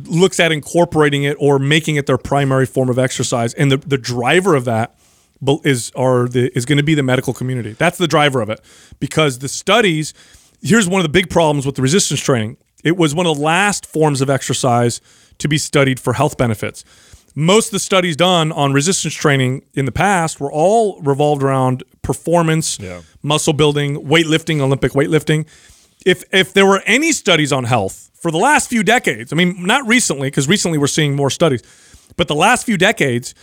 [0.06, 3.54] looks at incorporating it or making it their primary form of exercise.
[3.54, 4.96] And the the driver of that
[5.64, 7.72] is are the is going to be the medical community.
[7.72, 8.60] That's the driver of it
[8.98, 10.14] because the studies.
[10.62, 12.58] Here's one of the big problems with the resistance training.
[12.84, 15.00] It was one of the last forms of exercise
[15.38, 16.84] to be studied for health benefits
[17.34, 21.84] most of the studies done on resistance training in the past were all revolved around
[22.02, 22.78] performance,
[23.22, 25.46] muscle building, weightlifting, Olympic weightlifting.
[26.06, 29.64] If if there were any studies on health for the last few decades, I mean,
[29.64, 31.62] not recently, because recently we're seeing more studies,
[32.16, 33.34] but the last few decades,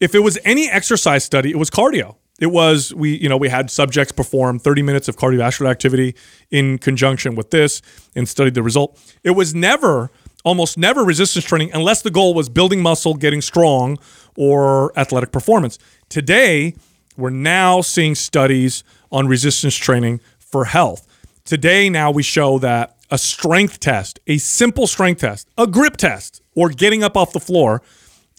[0.00, 2.16] if it was any exercise study, it was cardio.
[2.40, 6.16] It was we, you know, we had subjects perform 30 minutes of cardiovascular activity
[6.50, 7.80] in conjunction with this
[8.16, 8.98] and studied the result.
[9.22, 10.10] It was never
[10.44, 13.98] almost never resistance training unless the goal was building muscle, getting strong,
[14.36, 15.78] or athletic performance.
[16.08, 16.74] Today,
[17.16, 21.06] we're now seeing studies on resistance training for health.
[21.44, 26.40] Today, now we show that a strength test, a simple strength test, a grip test,
[26.54, 27.82] or getting up off the floor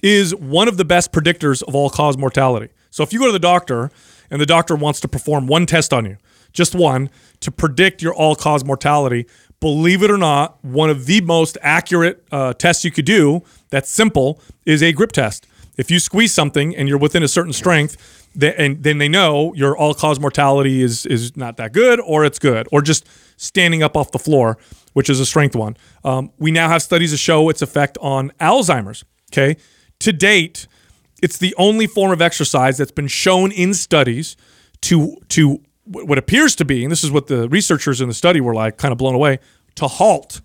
[0.02, 2.74] is one of the best predictors of all cause mortality.
[2.90, 3.92] So if you go to the doctor
[4.32, 6.18] and the doctor wants to perform one test on you,
[6.52, 9.28] just one, to predict your all cause mortality,
[9.60, 13.88] believe it or not, one of the most accurate uh, tests you could do that's
[13.88, 15.46] simple is a grip test.
[15.78, 19.54] If you squeeze something and you're within a certain strength, th- and then they know
[19.56, 23.06] your all cause mortality is is not that good, or it's good, or just
[23.38, 24.58] standing up off the floor,
[24.94, 25.76] which is a strength one.
[26.04, 29.04] Um, we now have studies to show its effect on Alzheimer's.
[29.32, 29.58] Okay,
[30.00, 30.68] to date,
[31.22, 34.38] it's the only form of exercise that's been shown in studies
[34.82, 38.42] to to what appears to be, and this is what the researchers in the study
[38.42, 39.40] were like, kind of blown away,
[39.76, 40.42] to halt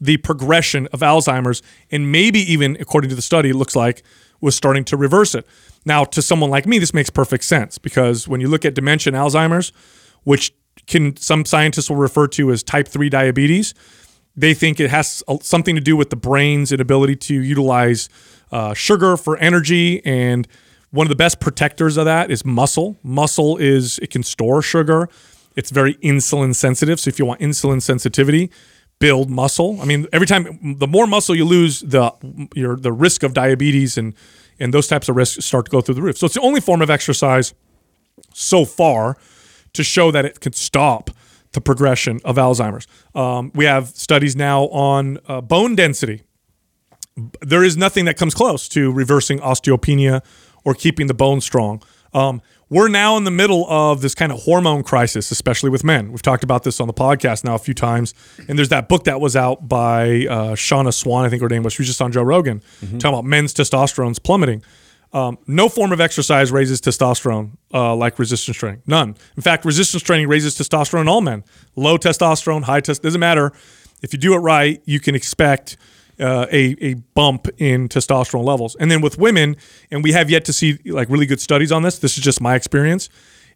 [0.00, 4.02] the progression of Alzheimer's, and maybe even according to the study, looks like
[4.40, 5.46] was starting to reverse it.
[5.84, 9.12] Now, to someone like me, this makes perfect sense because when you look at dementia
[9.12, 9.72] and Alzheimer's,
[10.24, 10.54] which
[10.86, 13.74] can some scientists will refer to as type 3 diabetes,
[14.36, 18.08] they think it has something to do with the brain's inability to utilize
[18.50, 20.48] uh, sugar for energy and
[20.92, 22.98] one of the best protectors of that is muscle.
[23.02, 25.08] Muscle is it can store sugar.
[25.56, 27.00] It's very insulin sensitive.
[27.00, 28.50] So if you want insulin sensitivity,
[28.98, 29.80] build muscle.
[29.80, 32.12] I mean, every time the more muscle you lose, the
[32.54, 34.14] your the risk of diabetes and
[34.62, 36.16] and those types of risks start to go through the roof.
[36.16, 37.52] So it's the only form of exercise
[38.32, 39.16] so far
[39.72, 41.10] to show that it can stop
[41.52, 42.86] the progression of Alzheimer's.
[43.14, 46.22] Um, we have studies now on uh, bone density.
[47.40, 50.22] There is nothing that comes close to reversing osteopenia
[50.64, 51.82] or keeping the bone strong.
[52.14, 52.40] Um,
[52.72, 56.10] we're now in the middle of this kind of hormone crisis, especially with men.
[56.10, 58.14] We've talked about this on the podcast now a few times.
[58.48, 61.64] And there's that book that was out by uh, Shanna Swan, I think her name
[61.64, 61.74] was.
[61.74, 62.96] She was just on Joe Rogan, mm-hmm.
[62.96, 64.62] talking about men's testosterone's plummeting.
[65.12, 68.80] Um, no form of exercise raises testosterone uh, like resistance training.
[68.86, 69.16] None.
[69.36, 71.44] In fact, resistance training raises testosterone in all men.
[71.76, 73.52] Low testosterone, high test doesn't matter.
[74.00, 75.76] If you do it right, you can expect
[76.22, 78.76] uh, a, a bump in testosterone levels.
[78.76, 79.56] And then with women,
[79.90, 81.98] and we have yet to see like really good studies on this.
[81.98, 83.08] This is just my experience.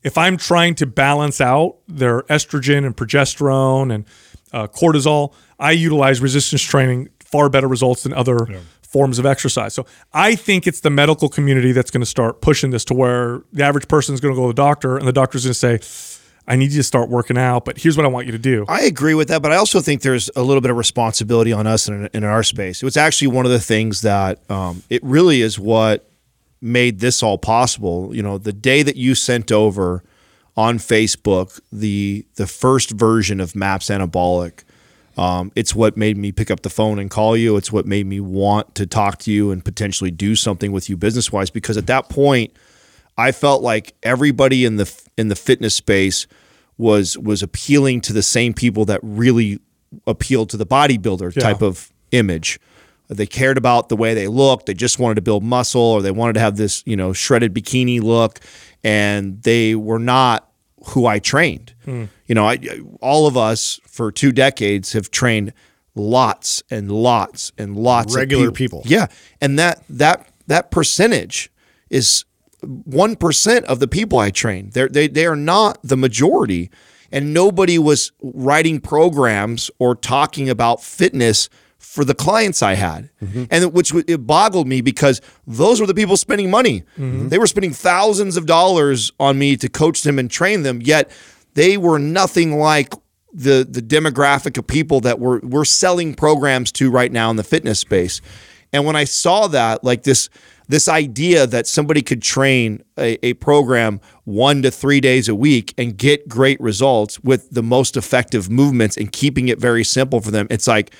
[0.03, 4.05] If I'm trying to balance out their estrogen and progesterone and
[4.53, 8.59] uh, cortisol, I utilize resistance training far better results than other yeah.
[8.83, 9.75] forms of exercise.
[9.75, 13.43] So I think it's the medical community that's going to start pushing this to where
[13.53, 15.55] the average person is going to go to the doctor and the doctor's going to
[15.55, 16.16] say,
[16.49, 18.65] I need you to start working out, but here's what I want you to do.
[18.69, 21.67] I agree with that, but I also think there's a little bit of responsibility on
[21.67, 22.83] us in, in our space.
[22.83, 26.09] It was actually one of the things that um, it really is what
[26.61, 28.15] made this all possible.
[28.15, 30.05] You know, the day that you sent over
[30.57, 34.63] on Facebook the the first version of MAPS Anabolic,
[35.17, 37.57] um, it's what made me pick up the phone and call you.
[37.57, 40.97] It's what made me want to talk to you and potentially do something with you
[40.97, 41.51] business wise.
[41.51, 42.53] Because at that point,
[43.19, 46.27] I felt like everybody in the in the fitness space
[46.79, 49.61] was was appealing to the same people that really
[50.07, 51.43] appealed to the bodybuilder yeah.
[51.43, 52.61] type of image.
[53.09, 54.67] They cared about the way they looked.
[54.67, 57.55] They just wanted to build muscle, or they wanted to have this, you know, shredded
[57.55, 58.41] bikini look,
[58.83, 60.51] and they were not
[60.89, 61.75] who I trained.
[61.85, 62.05] Hmm.
[62.27, 62.59] You know, I,
[63.01, 65.53] all of us for two decades have trained
[65.95, 68.83] lots and lots and lots regular of people.
[68.83, 68.91] people.
[68.91, 69.07] Yeah,
[69.41, 71.51] and that that that percentage
[71.91, 72.25] is
[72.67, 74.71] 1% of the people I train.
[74.71, 76.71] They're, they, they are not the majority.
[77.13, 81.49] And nobody was writing programs or talking about fitness
[81.79, 83.11] for the clients I had.
[83.23, 83.45] Mm-hmm.
[83.51, 86.83] And which it boggled me because those were the people spending money.
[86.99, 87.29] Mm-hmm.
[87.29, 91.11] They were spending thousands of dollars on me to coach them and train them, yet
[91.55, 92.93] they were nothing like
[93.33, 97.45] the the demographic of people that we're we're selling programs to right now in the
[97.45, 98.21] fitness space.
[98.73, 100.29] And when I saw that, like this
[100.69, 105.73] this idea that somebody could train a, a, program one to three days a week
[105.79, 110.31] and get great results with the most effective movements and keeping it very simple for
[110.31, 110.93] them, it's like,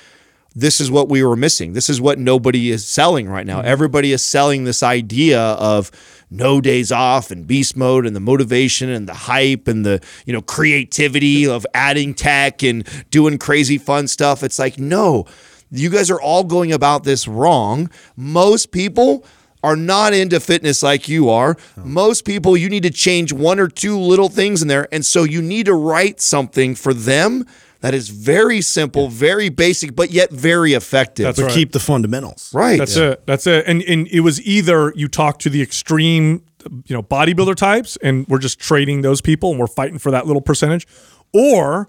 [0.55, 1.73] this is what we were missing.
[1.73, 3.59] This is what nobody is selling right now.
[3.59, 3.67] Mm-hmm.
[3.67, 5.91] Everybody is selling this idea of
[6.31, 10.33] no days off and beast mode and the motivation and the hype and the you
[10.33, 14.41] know creativity of adding tech and doing crazy fun stuff.
[14.41, 15.25] It's like no,
[15.69, 17.89] you guys are all going about this wrong.
[18.15, 19.23] Most people
[19.63, 21.57] are not into fitness like you are.
[21.77, 24.87] Most people, you need to change one or two little things in there.
[24.91, 27.45] And so you need to write something for them
[27.81, 31.25] that is very simple, very basic, but yet very effective.
[31.25, 31.53] That's but right.
[31.53, 32.51] keep the fundamentals.
[32.53, 32.77] Right.
[32.77, 33.11] That's yeah.
[33.11, 33.25] it.
[33.25, 33.65] That's it.
[33.67, 36.43] And, and it was either you talk to the extreme,
[36.85, 40.25] you know, bodybuilder types and we're just trading those people and we're fighting for that
[40.25, 40.87] little percentage,
[41.33, 41.87] or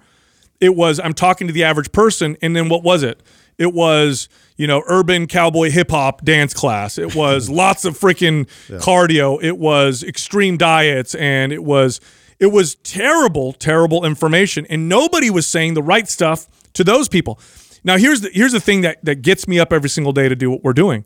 [0.61, 2.37] it was I'm talking to the average person.
[2.43, 3.23] And then what was it?
[3.59, 6.99] It was, you know, urban cowboy hip hop dance class.
[6.99, 8.79] It was lots of freaking yeah.
[8.79, 9.43] cardio.
[9.43, 12.01] It was extreme diets and it was
[12.39, 14.65] it was terrible, terrible information.
[14.71, 17.41] And nobody was saying the right stuff to those people.
[17.83, 20.37] Now here's the here's the thing that that gets me up every single day to
[20.37, 21.05] do what we're doing.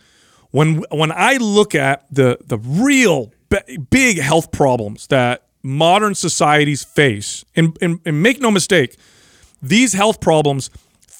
[0.51, 3.33] When when I look at the the real
[3.91, 8.97] big health problems that modern societies face, and, and, and make no mistake,
[9.63, 10.71] these health problems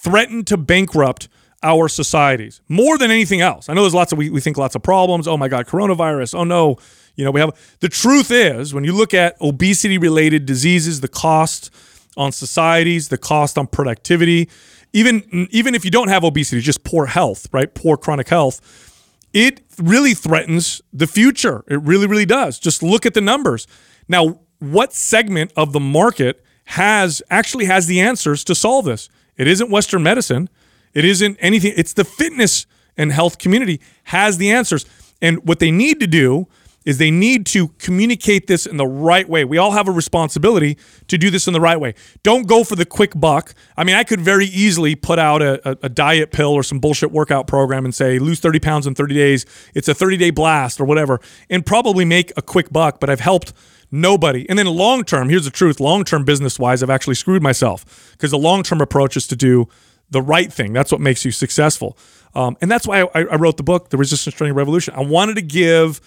[0.03, 1.29] threatened to bankrupt
[1.63, 3.69] our societies more than anything else.
[3.69, 5.29] I know there's lots of we, we think lots of problems.
[5.29, 6.35] Oh my God, coronavirus.
[6.35, 6.77] Oh no,
[7.15, 7.57] you know we have.
[7.81, 11.71] The truth is, when you look at obesity related diseases, the cost
[12.17, 14.49] on societies, the cost on productivity,
[14.93, 17.73] even even if you don't have obesity, just poor health, right?
[17.73, 18.89] Poor chronic health.
[19.33, 21.65] It really threatens the future.
[21.69, 22.59] It really, really does.
[22.59, 23.67] Just look at the numbers.
[24.09, 29.09] Now, what segment of the market has actually has the answers to solve this?
[29.37, 30.49] It isn't Western medicine.
[30.95, 31.73] It isn't anything.
[31.77, 32.67] It's the fitness
[32.97, 34.85] and health community has the answers.
[35.21, 36.49] And what they need to do
[36.85, 39.45] is they need to communicate this in the right way.
[39.45, 40.77] We all have a responsibility
[41.09, 41.95] to do this in the right way.
[42.23, 43.55] Don't go for the quick buck.
[43.77, 46.81] I mean, I could very easily put out a, a, a diet pill or some
[46.81, 49.47] bullshit workout program and say, lose 30 pounds in 30 days.
[49.75, 53.21] It's a 30 day blast or whatever, and probably make a quick buck, but I've
[53.21, 53.53] helped
[53.93, 54.49] nobody.
[54.49, 58.13] And then long term, here's the truth long term business wise, I've actually screwed myself
[58.13, 59.69] because the long term approach is to do
[60.11, 60.73] the right thing.
[60.73, 61.97] That's what makes you successful.
[62.35, 64.95] Um, and that's why I, I wrote the book, The Resistance Training Revolution.
[64.95, 65.99] I wanted to give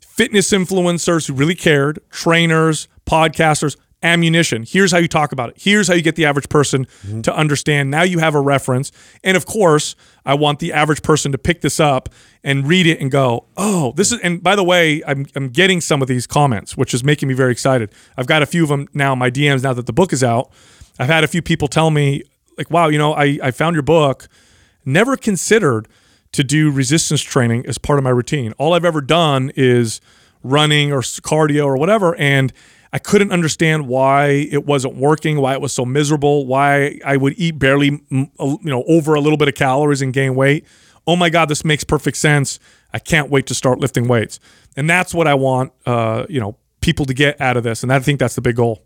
[0.00, 4.64] fitness influencers who really cared, trainers, podcasters, ammunition.
[4.66, 5.56] Here's how you talk about it.
[5.58, 7.22] Here's how you get the average person mm-hmm.
[7.22, 7.90] to understand.
[7.90, 8.92] Now you have a reference.
[9.24, 12.08] And of course, I want the average person to pick this up
[12.44, 15.80] and read it and go, oh, this is, and by the way, I'm, I'm getting
[15.80, 17.90] some of these comments, which is making me very excited.
[18.16, 20.52] I've got a few of them now, my DMs, now that the book is out.
[20.98, 22.22] I've had a few people tell me,
[22.56, 24.28] like, wow, you know, I, I found your book,
[24.84, 25.88] never considered
[26.32, 28.52] to do resistance training as part of my routine.
[28.58, 30.00] All I've ever done is
[30.42, 32.14] running or cardio or whatever.
[32.16, 32.52] And
[32.92, 37.34] I couldn't understand why it wasn't working, why it was so miserable, why I would
[37.36, 40.64] eat barely, you know, over a little bit of calories and gain weight.
[41.06, 42.58] Oh my God, this makes perfect sense.
[42.92, 44.40] I can't wait to start lifting weights.
[44.76, 47.82] And that's what I want, uh, you know, people to get out of this.
[47.82, 48.82] And I think that's the big goal.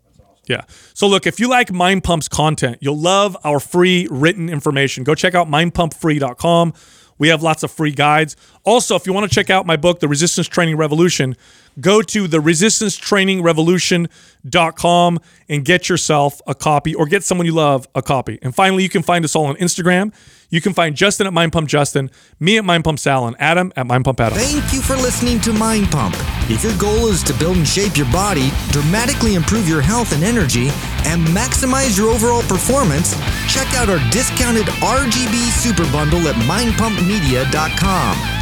[0.47, 0.63] Yeah.
[0.95, 5.05] So look, if you like Mind Pump's content, you'll love our free written information.
[5.05, 6.75] Go check out mindpumpfree.com.
[7.19, 8.35] We have lots of free guides.
[8.65, 11.37] Also, if you want to check out my book, The Resistance Training Revolution,
[11.81, 18.03] go to the resistancetrainingrevolution.com and get yourself a copy or get someone you love a
[18.03, 18.39] copy.
[18.43, 20.13] And finally, you can find us all on Instagram.
[20.51, 23.73] You can find Justin at Mind Pump Justin, me at Mind Pump Sal, and Adam
[23.75, 24.37] at Mind Pump Adam.
[24.37, 26.15] Thank you for listening to Mind Pump.
[26.51, 30.23] If your goal is to build and shape your body, dramatically improve your health and
[30.23, 30.69] energy,
[31.05, 33.15] and maximize your overall performance,
[33.49, 38.42] check out our discounted RGB Super Bundle at mindpumpmedia.com.